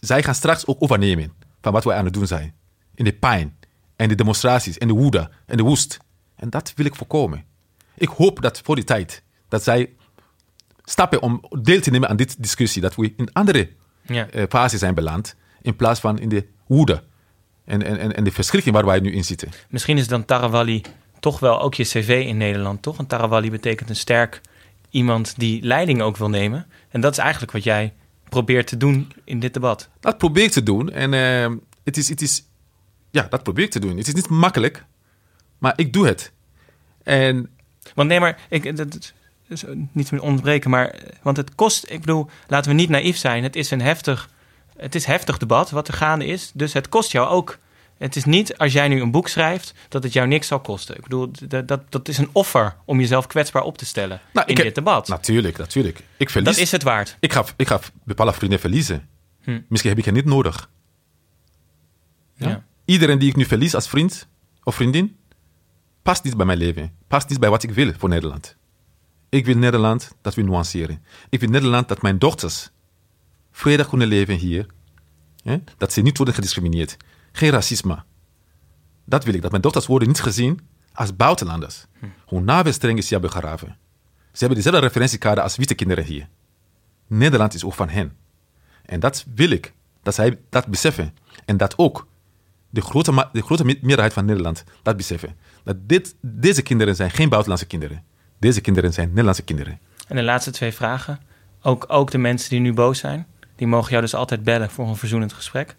zij 0.00 0.22
gaan 0.22 0.34
straks 0.34 0.66
ook 0.66 0.82
overnemen 0.82 1.32
van 1.60 1.72
wat 1.72 1.84
wij 1.84 1.96
aan 1.96 2.04
het 2.04 2.14
doen 2.14 2.26
zijn. 2.26 2.54
In 2.94 3.04
de 3.04 3.12
pijn 3.12 3.56
en 3.96 4.08
de 4.08 4.14
demonstraties 4.14 4.78
en 4.78 4.88
de 4.88 4.94
woede 4.94 5.30
en 5.46 5.56
de 5.56 5.62
woest. 5.62 5.98
En 6.36 6.50
dat 6.50 6.72
wil 6.76 6.86
ik 6.86 6.94
voorkomen. 6.94 7.44
Ik 7.94 8.08
hoop 8.08 8.40
dat 8.42 8.60
voor 8.64 8.74
die 8.74 8.84
tijd 8.84 9.22
dat 9.48 9.62
zij 9.62 9.90
stappen 10.84 11.22
om 11.22 11.44
deel 11.62 11.80
te 11.80 11.90
nemen 11.90 12.08
aan 12.08 12.16
dit 12.16 12.42
discussie, 12.42 12.82
dat 12.82 12.94
we 12.94 13.12
in 13.16 13.32
andere 13.32 13.70
Ja. 14.02 14.28
eh, 14.28 14.44
fase 14.48 14.78
zijn 14.78 14.94
beland, 14.94 15.34
in 15.62 15.76
plaats 15.76 16.00
van 16.00 16.18
in 16.18 16.28
de 16.28 16.46
woede 16.66 17.02
en, 17.64 17.82
en, 17.82 17.98
en- 17.98 18.14
en 18.16 18.24
de 18.24 18.32
verschrikking 18.32 18.74
waar 18.74 18.84
wij 18.86 19.00
nu 19.00 19.12
in 19.12 19.24
zitten. 19.24 19.48
Misschien 19.68 19.98
is 19.98 20.08
dan 20.08 20.24
Tarawali 20.24 20.82
toch 21.20 21.38
wel 21.40 21.60
ook 21.60 21.74
je 21.74 21.82
cv 21.84 22.24
in 22.26 22.36
Nederland, 22.36 22.82
toch? 22.82 22.96
Want 22.96 23.08
Tarawali 23.08 23.50
betekent 23.50 23.88
een 23.90 23.96
sterk 23.96 24.40
iemand 24.96 25.34
die 25.36 25.62
leiding 25.62 26.02
ook 26.02 26.16
wil 26.16 26.28
nemen. 26.28 26.66
En 26.88 27.00
dat 27.00 27.12
is 27.12 27.18
eigenlijk 27.18 27.52
wat 27.52 27.64
jij 27.64 27.92
probeert 28.28 28.66
te 28.66 28.76
doen 28.76 29.12
in 29.24 29.40
dit 29.40 29.54
debat. 29.54 29.88
Dat 30.00 30.18
probeer 30.18 30.44
ik 30.44 30.50
te 30.50 30.62
doen 30.62 30.90
en 30.92 31.14
eh, 31.14 31.56
het 31.84 31.96
is, 31.96 32.08
het 32.08 32.22
is, 32.22 32.44
ja, 33.10 33.26
dat 33.30 33.42
probeer 33.42 33.64
ik 33.64 33.70
te 33.70 33.78
doen. 33.78 33.96
Het 33.96 34.06
is 34.06 34.14
niet 34.14 34.28
makkelijk, 34.28 34.84
maar 35.58 35.72
ik 35.76 35.92
doe 35.92 36.06
het. 36.06 36.32
En 37.02 37.50
Want 37.94 38.08
nee, 38.08 38.20
maar 38.20 38.46
ik, 38.48 38.76
dat, 38.76 39.12
is 39.48 39.64
niet 39.92 40.10
meer 40.10 40.22
ontbreken, 40.22 40.70
maar 40.70 40.94
want 41.22 41.36
het 41.36 41.54
kost, 41.54 41.90
ik 41.90 42.00
bedoel, 42.00 42.28
laten 42.48 42.70
we 42.70 42.76
niet 42.76 42.88
naïef 42.88 43.16
zijn. 43.16 43.42
Het 43.42 43.56
is 43.56 43.70
een 43.70 43.80
heftig, 43.80 44.30
het 44.76 44.94
is 44.94 45.04
heftig 45.04 45.38
debat 45.38 45.70
wat 45.70 45.88
er 45.88 45.94
gaande 45.94 46.26
is, 46.26 46.50
dus 46.54 46.72
het 46.72 46.88
kost 46.88 47.12
jou 47.12 47.28
ook. 47.28 47.58
Het 47.98 48.16
is 48.16 48.24
niet 48.24 48.58
als 48.58 48.72
jij 48.72 48.88
nu 48.88 49.00
een 49.00 49.10
boek 49.10 49.28
schrijft 49.28 49.74
dat 49.88 50.02
het 50.02 50.12
jou 50.12 50.26
niks 50.28 50.46
zal 50.46 50.60
kosten. 50.60 50.96
Ik 50.96 51.02
bedoel, 51.02 51.30
dat, 51.48 51.68
dat, 51.68 51.92
dat 51.92 52.08
is 52.08 52.18
een 52.18 52.28
offer 52.32 52.76
om 52.84 53.00
jezelf 53.00 53.26
kwetsbaar 53.26 53.62
op 53.62 53.78
te 53.78 53.84
stellen 53.86 54.20
Nou, 54.32 54.46
in 54.46 54.54
heb- 54.54 54.64
dit 54.64 54.74
debat. 54.74 55.08
natuurlijk, 55.08 55.56
natuurlijk. 55.56 56.00
Ik 56.16 56.30
verlies. 56.30 56.48
dat 56.54 56.58
is 56.58 56.70
het 56.72 56.82
waard. 56.82 57.16
Ik 57.20 57.32
ga, 57.32 57.44
ik 57.56 57.66
ga 57.66 57.80
bepaalde 58.04 58.32
vrienden 58.32 58.58
verliezen. 58.60 59.08
Hm. 59.42 59.60
Misschien 59.68 59.90
heb 59.90 59.98
ik 59.98 60.04
het 60.04 60.14
niet 60.14 60.24
nodig. 60.24 60.70
Ja? 62.34 62.48
Ja. 62.48 62.64
Iedereen 62.84 63.18
die 63.18 63.28
ik 63.28 63.36
nu 63.36 63.44
verlies 63.44 63.74
als 63.74 63.88
vriend 63.88 64.28
of 64.62 64.74
vriendin, 64.74 65.16
past 66.02 66.24
niet 66.24 66.36
bij 66.36 66.46
mijn 66.46 66.58
leven. 66.58 66.92
Past 67.08 67.28
niet 67.28 67.40
bij 67.40 67.50
wat 67.50 67.62
ik 67.62 67.70
wil 67.70 67.92
voor 67.98 68.08
Nederland. 68.08 68.56
Ik 69.28 69.44
wil 69.46 69.56
Nederland 69.56 70.12
dat 70.20 70.34
we 70.34 70.42
nuanceren. 70.42 71.04
Ik 71.28 71.40
wil 71.40 71.48
Nederland 71.48 71.88
dat 71.88 72.02
mijn 72.02 72.18
dochters 72.18 72.70
vredig 73.52 73.88
kunnen 73.88 74.08
leven 74.08 74.34
hier. 74.34 74.66
Hè? 75.42 75.56
Dat 75.76 75.92
ze 75.92 76.00
niet 76.00 76.16
worden 76.16 76.34
gediscrimineerd. 76.34 76.96
Geen 77.36 77.50
racisme. 77.50 78.02
Dat 79.04 79.24
wil 79.24 79.34
ik. 79.34 79.42
Dat 79.42 79.50
mijn 79.50 79.62
dochters 79.62 79.86
worden 79.86 80.08
niet 80.08 80.20
gezien 80.20 80.60
als 80.92 81.16
buitenlanders. 81.16 81.86
Hun 82.26 82.44
navelstreng 82.44 82.98
is 82.98 83.10
hier 83.10 83.20
begraven. 83.20 83.76
Ze 84.32 84.38
hebben 84.38 84.56
dezelfde 84.56 84.80
referentiekader 84.80 85.42
als 85.42 85.56
witte 85.56 85.74
kinderen 85.74 86.04
hier. 86.04 86.28
Nederland 87.06 87.54
is 87.54 87.64
ook 87.64 87.74
van 87.74 87.88
hen. 87.88 88.16
En 88.84 89.00
dat 89.00 89.24
wil 89.34 89.50
ik, 89.50 89.72
dat 90.02 90.14
zij 90.14 90.38
dat 90.50 90.66
beseffen. 90.66 91.14
En 91.44 91.56
dat 91.56 91.78
ook 91.78 92.06
de 92.70 92.80
grote, 92.80 93.28
de 93.32 93.42
grote 93.42 93.64
me- 93.64 93.78
meerderheid 93.80 94.12
van 94.12 94.24
Nederland 94.24 94.64
dat 94.82 94.96
beseffen. 94.96 95.36
Dat 95.64 95.76
dit, 95.80 96.14
deze 96.20 96.62
kinderen 96.62 96.96
zijn 96.96 97.10
geen 97.10 97.28
buitenlandse 97.28 97.66
kinderen. 97.66 98.04
Deze 98.38 98.60
kinderen 98.60 98.92
zijn 98.92 99.08
Nederlandse 99.08 99.42
kinderen. 99.42 99.78
En 100.08 100.16
de 100.16 100.22
laatste 100.22 100.50
twee 100.50 100.72
vragen. 100.72 101.20
Ook, 101.62 101.84
ook 101.88 102.10
de 102.10 102.18
mensen 102.18 102.50
die 102.50 102.60
nu 102.60 102.72
boos 102.72 102.98
zijn, 102.98 103.26
die 103.56 103.66
mogen 103.66 103.90
jou 103.90 104.02
dus 104.02 104.14
altijd 104.14 104.42
bellen 104.42 104.70
voor 104.70 104.88
een 104.88 104.96
verzoenend 104.96 105.32
gesprek. 105.32 105.76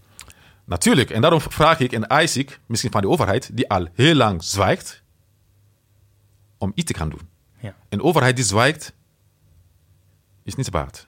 Natuurlijk, 0.67 1.09
en 1.09 1.21
daarom 1.21 1.41
vraag 1.41 1.79
ik 1.79 1.91
en 1.91 2.07
eis 2.07 2.37
ik, 2.37 2.59
misschien 2.65 2.91
van 2.91 3.01
de 3.01 3.07
overheid, 3.07 3.49
die 3.53 3.69
al 3.69 3.87
heel 3.93 4.15
lang 4.15 4.43
zwijgt, 4.43 5.03
om 6.57 6.71
iets 6.75 6.91
te 6.91 6.97
gaan 6.97 7.09
doen. 7.09 7.21
Ja. 7.59 7.75
Een 7.89 8.01
overheid 8.01 8.35
die 8.35 8.45
zwijgt, 8.45 8.93
is 10.43 10.55
niet 10.55 10.69
waard. 10.69 11.07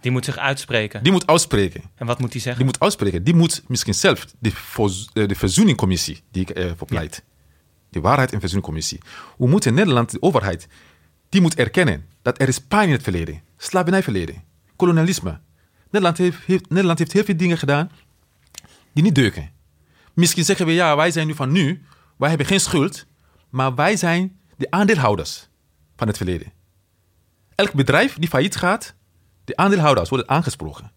Die 0.00 0.10
moet 0.10 0.24
zich 0.24 0.36
uitspreken. 0.36 1.02
Die 1.02 1.12
moet 1.12 1.26
uitspreken. 1.26 1.82
En 1.94 2.06
wat 2.06 2.18
moet 2.18 2.32
die 2.32 2.40
zeggen? 2.40 2.62
Die 2.62 2.72
moet 2.72 2.82
uitspreken. 2.82 3.24
Die 3.24 3.34
moet 3.34 3.62
misschien 3.66 3.94
zelf 3.94 4.26
de, 4.38 4.52
eh, 5.12 5.28
de 5.28 5.34
verzoeningcommissie, 5.34 6.22
die 6.30 6.42
ik 6.42 6.50
eh, 6.50 6.72
voor 6.76 6.86
pleit. 6.86 7.22
De 7.90 8.00
waarheid- 8.00 8.32
en 8.32 8.40
verzoeningcommissie. 8.40 9.00
Moeten 9.36 9.70
in 9.70 9.76
Nederland, 9.76 10.10
de 10.10 10.22
overheid, 10.22 10.68
die 11.28 11.40
moet 11.40 11.54
erkennen 11.54 12.06
dat 12.22 12.40
er 12.40 12.48
is 12.48 12.58
pijn 12.58 12.86
in 12.86 12.92
het 12.92 13.02
verleden. 13.02 13.42
Slavernijverleden. 13.56 14.42
Kolonialisme. 14.76 15.40
Nederland 15.90 16.18
heeft, 16.18 16.38
heeft, 16.46 16.68
Nederland 16.68 16.98
heeft 16.98 17.12
heel 17.12 17.24
veel 17.24 17.36
dingen 17.36 17.58
gedaan 17.58 17.90
die 18.92 19.02
niet 19.02 19.14
deuken. 19.14 19.50
Misschien 20.12 20.44
zeggen 20.44 20.66
we, 20.66 20.72
ja, 20.72 20.96
wij 20.96 21.10
zijn 21.10 21.26
nu 21.26 21.34
van 21.34 21.52
nu, 21.52 21.82
wij 22.16 22.28
hebben 22.28 22.46
geen 22.46 22.60
schuld, 22.60 23.06
maar 23.50 23.74
wij 23.74 23.96
zijn 23.96 24.40
de 24.56 24.70
aandeelhouders 24.70 25.48
van 25.96 26.06
het 26.06 26.16
verleden. 26.16 26.52
Elk 27.54 27.72
bedrijf 27.72 28.14
die 28.18 28.28
failliet 28.28 28.56
gaat, 28.56 28.94
de 29.44 29.56
aandeelhouders 29.56 30.08
worden 30.08 30.28
aangesproken. 30.28 30.92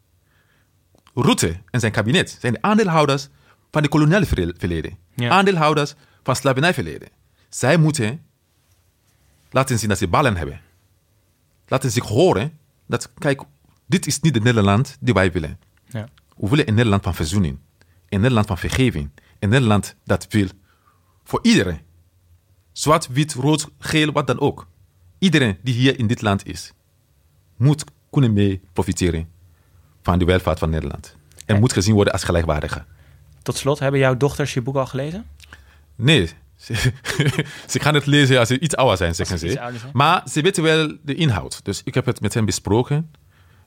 Rutte 1.14 1.62
en 1.70 1.80
zijn 1.80 1.92
kabinet 1.92 2.38
zijn 2.40 2.54
de 2.54 2.62
aandeelhouders 2.62 3.28
van 3.72 3.82
de 3.82 3.90
koloniale 3.90 4.26
verle- 4.26 4.56
verleden. 4.58 4.98
Ja. 5.16 5.30
Aandeelhouders 5.30 5.94
van 6.24 6.36
slavernijverleden. 6.36 7.10
Zij 7.50 7.78
moeten 7.78 8.26
laten 9.50 9.80
zien 9.80 9.90
dat 9.90 9.98
ze 9.98 10.08
ballen 10.08 10.38
hebben. 10.38 10.62
Laten 11.68 11.92
zich 11.92 12.08
horen 12.08 12.58
dat, 12.86 13.14
kijk, 13.14 13.42
dit 13.86 14.08
is 14.08 14.20
niet 14.20 14.36
het 14.36 14.44
Nederland 14.44 14.98
die 15.00 15.14
wij 15.14 15.32
willen. 15.32 15.60
Ja. 15.88 16.10
We 16.38 16.50
willen 16.50 16.68
een 16.68 16.74
Nederland 16.74 17.04
van 17.04 17.16
verzoening. 17.16 17.58
Een 18.16 18.22
Nederland 18.22 18.48
van 18.48 18.58
vergeving. 18.58 19.10
Een 19.40 19.50
Nederland 19.50 19.96
dat 20.04 20.26
wil 20.30 20.48
voor 21.24 21.40
iedereen. 21.42 21.80
Zwart, 22.72 23.08
wit, 23.08 23.34
rood, 23.34 23.68
geel, 23.80 24.12
wat 24.12 24.28
dan 24.28 24.40
ook. 24.40 24.68
Iedereen 25.20 25.58
die 25.64 25.74
hier 25.74 26.00
in 26.00 26.08
dit 26.08 26.22
land 26.22 26.48
is, 26.48 26.72
moet 27.58 27.84
kunnen 28.10 28.34
mee 28.34 28.62
profiteren 28.74 29.28
van 30.02 30.20
de 30.20 30.26
welvaart 30.26 30.60
van 30.60 30.70
Nederland. 30.70 31.16
En 31.46 31.54
Ja. 31.54 31.60
moet 31.60 31.74
gezien 31.74 31.94
worden 31.94 32.14
als 32.14 32.24
gelijkwaardige. 32.24 32.86
Tot 33.42 33.58
slot, 33.58 33.80
hebben 33.80 34.00
jouw 34.00 34.18
dochters 34.18 34.54
je 34.54 34.62
boek 34.62 34.76
al 34.76 34.86
gelezen? 34.86 35.26
Nee, 35.96 36.30
ze, 36.56 36.74
ze 37.72 37.80
gaan 37.80 37.94
het 37.94 38.06
lezen 38.06 38.40
als 38.40 38.48
ze 38.48 38.60
iets 38.60 38.76
ouder 38.76 38.98
zijn, 38.98 39.16
zeggen 39.16 39.40
ze 39.40 39.50
ze. 39.50 39.60
Maar 39.94 40.24
ze 40.30 40.42
weten 40.42 40.64
wel 40.64 40.98
de 41.04 41.16
inhoud. 41.16 41.60
Dus 41.64 41.82
ik 41.84 41.94
heb 41.94 42.06
het 42.06 42.22
met 42.22 42.34
hen 42.34 42.46
besproken. 42.46 43.12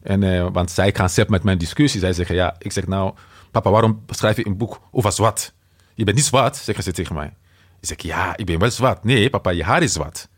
En, 0.02 0.22
eh, 0.22 0.46
want 0.52 0.70
zij 0.70 0.94
gaan 0.94 1.10
zelf 1.10 1.28
met 1.28 1.42
mijn 1.42 1.58
discussie. 1.58 2.00
Zij 2.00 2.12
zeggen, 2.12 2.34
ja, 2.34 2.56
ik 2.58 2.72
zeg 2.72 2.86
nou, 2.86 3.14
papa, 3.50 3.70
waarom 3.70 4.02
schrijf 4.08 4.36
je 4.36 4.46
een 4.46 4.56
boek 4.56 4.80
over 4.90 5.12
zwart? 5.12 5.52
Je 5.94 6.04
bent 6.04 6.16
niet 6.16 6.26
zwart, 6.26 6.56
zeggen 6.56 6.84
ze 6.84 6.92
tegen 6.92 7.14
mij. 7.14 7.34
Ik 7.80 7.88
zeg, 7.88 8.02
ja, 8.02 8.36
ik 8.36 8.46
ben 8.46 8.58
wel 8.58 8.70
zwart. 8.70 9.04
Nee, 9.04 9.30
papa, 9.30 9.50
je 9.50 9.64
haar 9.64 9.82
is 9.82 9.92
zwart. 9.92 10.28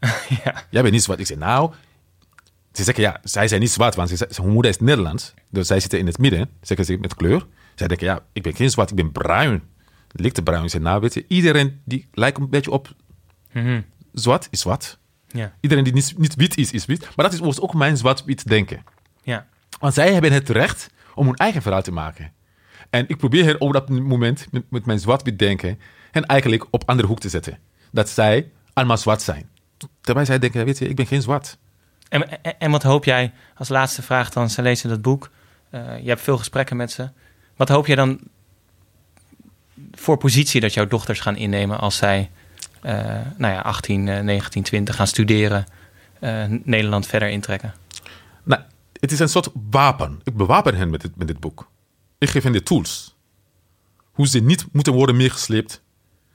ja. 0.44 0.64
Jij 0.70 0.82
bent 0.82 0.90
niet 0.92 1.02
zwart. 1.02 1.20
Ik 1.20 1.26
zeg, 1.26 1.38
nou... 1.38 1.72
Ze 2.72 2.82
zeggen, 2.82 3.02
ja, 3.04 3.20
zij 3.22 3.48
zijn 3.48 3.60
niet 3.60 3.70
zwart, 3.70 3.94
want 3.94 4.08
ze, 4.10 4.28
hun 4.42 4.50
moeder 4.52 4.70
is 4.70 4.78
Nederlands. 4.78 5.34
Dus 5.50 5.66
zij 5.66 5.80
zitten 5.80 5.98
in 5.98 6.06
het 6.06 6.18
midden, 6.18 6.50
zeggen 6.60 6.86
ze 6.86 6.96
met 6.96 7.14
kleur. 7.14 7.46
Zij 7.74 7.88
denken, 7.88 8.06
ja, 8.06 8.20
ik 8.32 8.42
ben 8.42 8.54
geen 8.54 8.70
zwart, 8.70 8.90
ik 8.90 8.96
ben 8.96 9.12
bruin. 9.12 9.62
Lichte 10.08 10.42
bruin. 10.42 10.64
Ik 10.64 10.70
zeg, 10.70 10.80
nou, 10.80 11.00
weet 11.00 11.14
je, 11.14 11.24
iedereen 11.28 11.80
die 11.84 12.08
lijkt 12.12 12.38
een 12.38 12.48
beetje 12.50 12.70
op 12.70 12.94
Mhm. 13.52 13.80
zwart, 14.12 14.48
is 14.50 14.60
zwart. 14.60 14.98
ja. 15.28 15.54
Iedereen 15.60 15.84
die 15.84 15.92
niet, 15.92 16.14
niet 16.18 16.34
wit 16.34 16.56
is, 16.56 16.70
is 16.72 16.86
wit. 16.86 17.00
Maar 17.16 17.30
dat 17.30 17.40
is 17.46 17.60
ook 17.60 17.74
mijn 17.74 17.96
zwart-wit 17.96 18.48
denken. 18.48 18.84
Ja. 19.22 19.46
Want 19.80 19.94
zij 19.94 20.12
hebben 20.12 20.32
het 20.32 20.48
recht 20.48 20.90
om 21.14 21.26
hun 21.26 21.36
eigen 21.36 21.62
verhaal 21.62 21.82
te 21.82 21.92
maken. 21.92 22.32
En 22.90 23.04
ik 23.08 23.16
probeer 23.16 23.44
hen 23.44 23.60
op 23.60 23.72
dat 23.72 23.88
moment 23.88 24.46
met, 24.50 24.62
met 24.70 24.86
mijn 24.86 24.98
zwart-wit 24.98 25.38
denken 25.38 25.78
hen 26.10 26.26
eigenlijk 26.26 26.66
op 26.70 26.82
andere 26.86 27.08
hoek 27.08 27.20
te 27.20 27.28
zetten. 27.28 27.58
Dat 27.90 28.08
zij 28.08 28.50
allemaal 28.72 28.98
zwart 28.98 29.22
zijn. 29.22 29.48
Terwijl 30.00 30.26
zij 30.26 30.38
denken, 30.38 30.64
weet 30.64 30.78
je, 30.78 30.88
ik 30.88 30.96
ben 30.96 31.06
geen 31.06 31.22
zwart. 31.22 31.58
En, 32.08 32.42
en, 32.42 32.58
en 32.58 32.70
wat 32.70 32.82
hoop 32.82 33.04
jij, 33.04 33.32
als 33.56 33.68
laatste 33.68 34.02
vraag 34.02 34.30
dan, 34.30 34.50
ze 34.50 34.62
lezen 34.62 34.88
dat 34.88 35.02
boek. 35.02 35.30
eh, 35.70 35.98
je 36.02 36.08
hebt 36.08 36.20
veel 36.20 36.38
gesprekken 36.38 36.76
met 36.76 36.92
ze. 36.92 37.08
Wat 37.56 37.68
hoop 37.68 37.86
jij 37.86 37.96
dan 37.96 38.20
voor 39.92 40.16
positie 40.16 40.60
dat 40.60 40.74
jouw 40.74 40.86
dochters 40.86 41.20
gaan 41.20 41.36
innemen 41.36 41.78
als 41.78 41.96
zij 41.96 42.30
eh, 42.82 42.94
nou 43.36 43.52
ja, 43.52 43.60
18, 43.60 44.08
eh, 44.08 44.20
19, 44.20 44.62
20 44.62 44.96
gaan 44.96 45.06
studeren, 45.06 45.66
eh, 46.18 46.44
Nederland 46.62 47.06
verder 47.06 47.28
intrekken? 47.28 47.74
Nou, 48.42 48.62
het 49.00 49.12
is 49.12 49.18
een 49.18 49.28
soort 49.28 49.48
wapen. 49.70 50.20
Ik 50.24 50.36
bewapen 50.36 50.74
hen 50.74 50.90
met 50.90 51.00
dit, 51.00 51.16
met 51.16 51.26
dit 51.26 51.40
boek. 51.40 51.70
Ik 52.22 52.28
geef 52.30 52.42
hen 52.42 52.52
de 52.52 52.62
tools. 52.62 53.16
Hoe 54.12 54.26
ze 54.28 54.38
niet 54.38 54.66
moeten 54.72 54.92
worden 54.92 55.16
meegesleept 55.16 55.82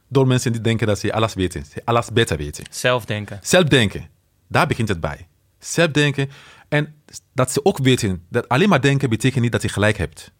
door 0.07 0.27
mensen 0.27 0.51
die 0.51 0.61
denken 0.61 0.87
dat 0.87 0.99
ze 0.99 1.13
alles 1.13 1.33
weten. 1.33 1.65
Ze 1.65 1.81
alles 1.85 2.11
beter 2.11 2.37
weten. 2.37 2.65
Zelfdenken. 2.69 3.39
Zelfdenken, 3.43 4.09
daar 4.47 4.67
begint 4.67 4.89
het 4.89 4.99
bij. 4.99 5.27
Zelfdenken 5.59 6.29
en 6.69 6.95
dat 7.33 7.51
ze 7.51 7.65
ook 7.65 7.77
weten 7.77 8.25
dat 8.29 8.49
alleen 8.49 8.69
maar 8.69 8.81
denken 8.81 9.09
betekent 9.09 9.43
niet 9.43 9.51
dat 9.51 9.61
je 9.61 9.69
gelijk 9.69 9.97
hebt. 9.97 10.31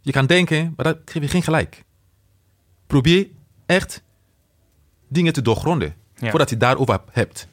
Je 0.00 0.12
kan 0.12 0.26
denken, 0.26 0.72
maar 0.76 0.84
dat 0.84 0.98
geef 1.04 1.22
je 1.22 1.28
geen 1.28 1.42
gelijk. 1.42 1.84
Probeer 2.86 3.28
echt 3.66 4.02
dingen 5.08 5.32
te 5.32 5.42
doorgronden 5.42 5.94
Ja. 6.16 6.30
voordat 6.30 6.50
je 6.50 6.56
daarover 6.56 7.00
hebt. 7.10 7.48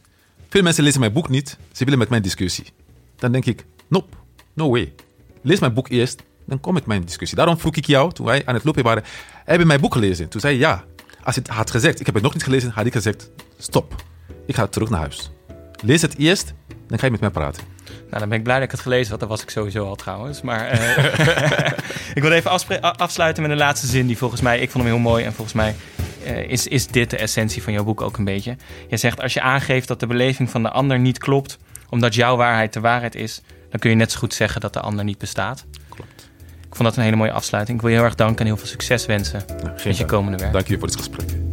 Veel 0.50 0.64
mensen 0.64 0.84
lezen 0.84 1.00
mijn 1.00 1.14
boek 1.14 1.30
niet, 1.30 1.58
ze 1.72 1.84
willen 1.84 2.00
met 2.00 2.10
mijn 2.10 2.22
discussie. 2.22 2.66
Dan 3.16 3.32
denk 3.32 3.46
ik, 3.46 3.66
nope, 3.88 4.16
no 4.54 4.70
way. 4.70 4.94
Lees 5.42 5.60
mijn 5.60 5.74
boek 5.74 5.90
eerst, 5.90 6.24
dan 6.50 6.60
kom 6.60 6.74
met 6.74 6.86
mijn 6.86 7.06
discussie. 7.06 7.38
Daarom 7.38 7.60
vroeg 7.60 7.76
ik 7.76 7.86
jou, 7.86 8.14
toen 8.14 8.26
wij 8.26 8.42
aan 8.46 8.54
het 8.54 8.64
lopen 8.64 8.84
waren, 8.84 9.04
heb 9.46 9.60
je 9.60 9.66
mijn 9.66 9.82
boek 9.82 9.94
gelezen? 9.94 10.30
Toen 10.30 10.42
zei 10.42 10.54
je 10.54 10.60
ja. 10.60 10.84
Als 11.24 11.36
je 11.36 11.42
het 11.42 11.50
had 11.50 11.72
gezegd, 11.72 12.00
ik 12.00 12.06
heb 12.06 12.16
het 12.16 12.24
nog 12.24 12.34
niet 12.34 12.44
gelezen, 12.44 12.72
had 12.72 12.86
ik 12.86 12.94
gezegd, 12.94 13.30
stop. 13.58 13.96
Ik 14.46 14.56
ga 14.56 14.68
terug 14.68 14.90
naar 14.90 15.00
huis. 15.00 15.32
Lees 15.82 16.02
het 16.02 16.18
eerst, 16.18 16.54
dan 16.88 17.00
ga 17.00 17.06
je 17.06 17.12
met 17.12 17.22
mij 17.22 17.30
praten. 17.30 17.64
Nou, 17.86 18.20
dan 18.20 18.30
ben 18.30 18.38
ik 18.38 18.44
blij 18.44 18.56
dat 18.56 18.66
ik 18.66 18.72
het 18.72 18.80
gelezen 18.80 19.10
had. 19.12 19.20
Dat 19.20 19.30
was 19.30 19.42
ik 19.42 19.50
sowieso 19.50 19.86
al 19.86 19.96
trouwens. 19.96 20.42
Maar 20.42 20.68
eh, 20.68 21.66
ik 22.18 22.22
wil 22.22 22.32
even 22.32 22.52
afsluiten 22.98 23.42
met 23.44 23.52
een 23.52 23.58
laatste 23.58 23.88
zin 23.88 24.08
die 24.08 24.18
volgens 24.18 24.42
mij, 24.42 24.60
ik 24.60 24.70
vond 24.70 24.84
hem 24.84 24.94
heel 24.94 25.02
mooi. 25.02 25.24
En 25.24 25.34
volgens 25.34 25.56
mij 25.56 25.76
eh, 26.24 26.50
is, 26.50 26.68
is 26.68 26.88
dit 26.88 27.10
de 27.10 27.18
essentie 27.18 27.64
van 27.64 27.74
jouw 27.74 27.84
boek 27.84 28.02
ook 28.02 28.18
een 28.18 28.24
beetje. 28.24 28.58
Je 28.88 28.98
zegt, 28.98 29.22
als 29.22 29.34
je 29.34 29.42
aangeeft 29.42 29.88
dat 29.88 30.00
de 30.00 30.08
beleving 30.08 30.50
van 30.50 30.64
de 30.64 30.70
ander 30.70 31.00
niet 31.00 31.18
klopt, 31.18 31.58
omdat 31.90 32.16
jouw 32.16 32.36
waarheid 32.36 32.74
de 32.74 32.80
waarheid 32.80 33.16
is, 33.16 33.42
dan 33.70 33.80
kun 33.80 33.90
je 33.90 33.96
net 33.96 34.12
zo 34.12 34.20
goed 34.20 34.34
zeggen 34.34 34.62
dat 34.62 34.74
de 34.74 34.80
ander 34.80 35.04
niet 35.04 35.18
bestaat. 35.18 35.66
Klopt. 35.90 36.29
Ik 36.70 36.76
vond 36.76 36.88
dat 36.88 36.98
een 36.98 37.04
hele 37.04 37.16
mooie 37.16 37.32
afsluiting. 37.32 37.78
Ik 37.78 37.84
wil 37.84 37.92
je 37.92 37.98
heel 37.98 38.06
erg 38.06 38.16
danken 38.16 38.40
en 38.40 38.46
heel 38.46 38.58
veel 38.58 38.68
succes 38.68 39.06
wensen 39.06 39.44
Nou, 39.64 39.80
met 39.86 39.98
je 39.98 40.06
komende 40.06 40.38
werk. 40.38 40.54
Dank 40.54 40.68
je 40.68 40.78
voor 40.78 40.88
dit 40.88 40.98
gesprek. 40.98 41.49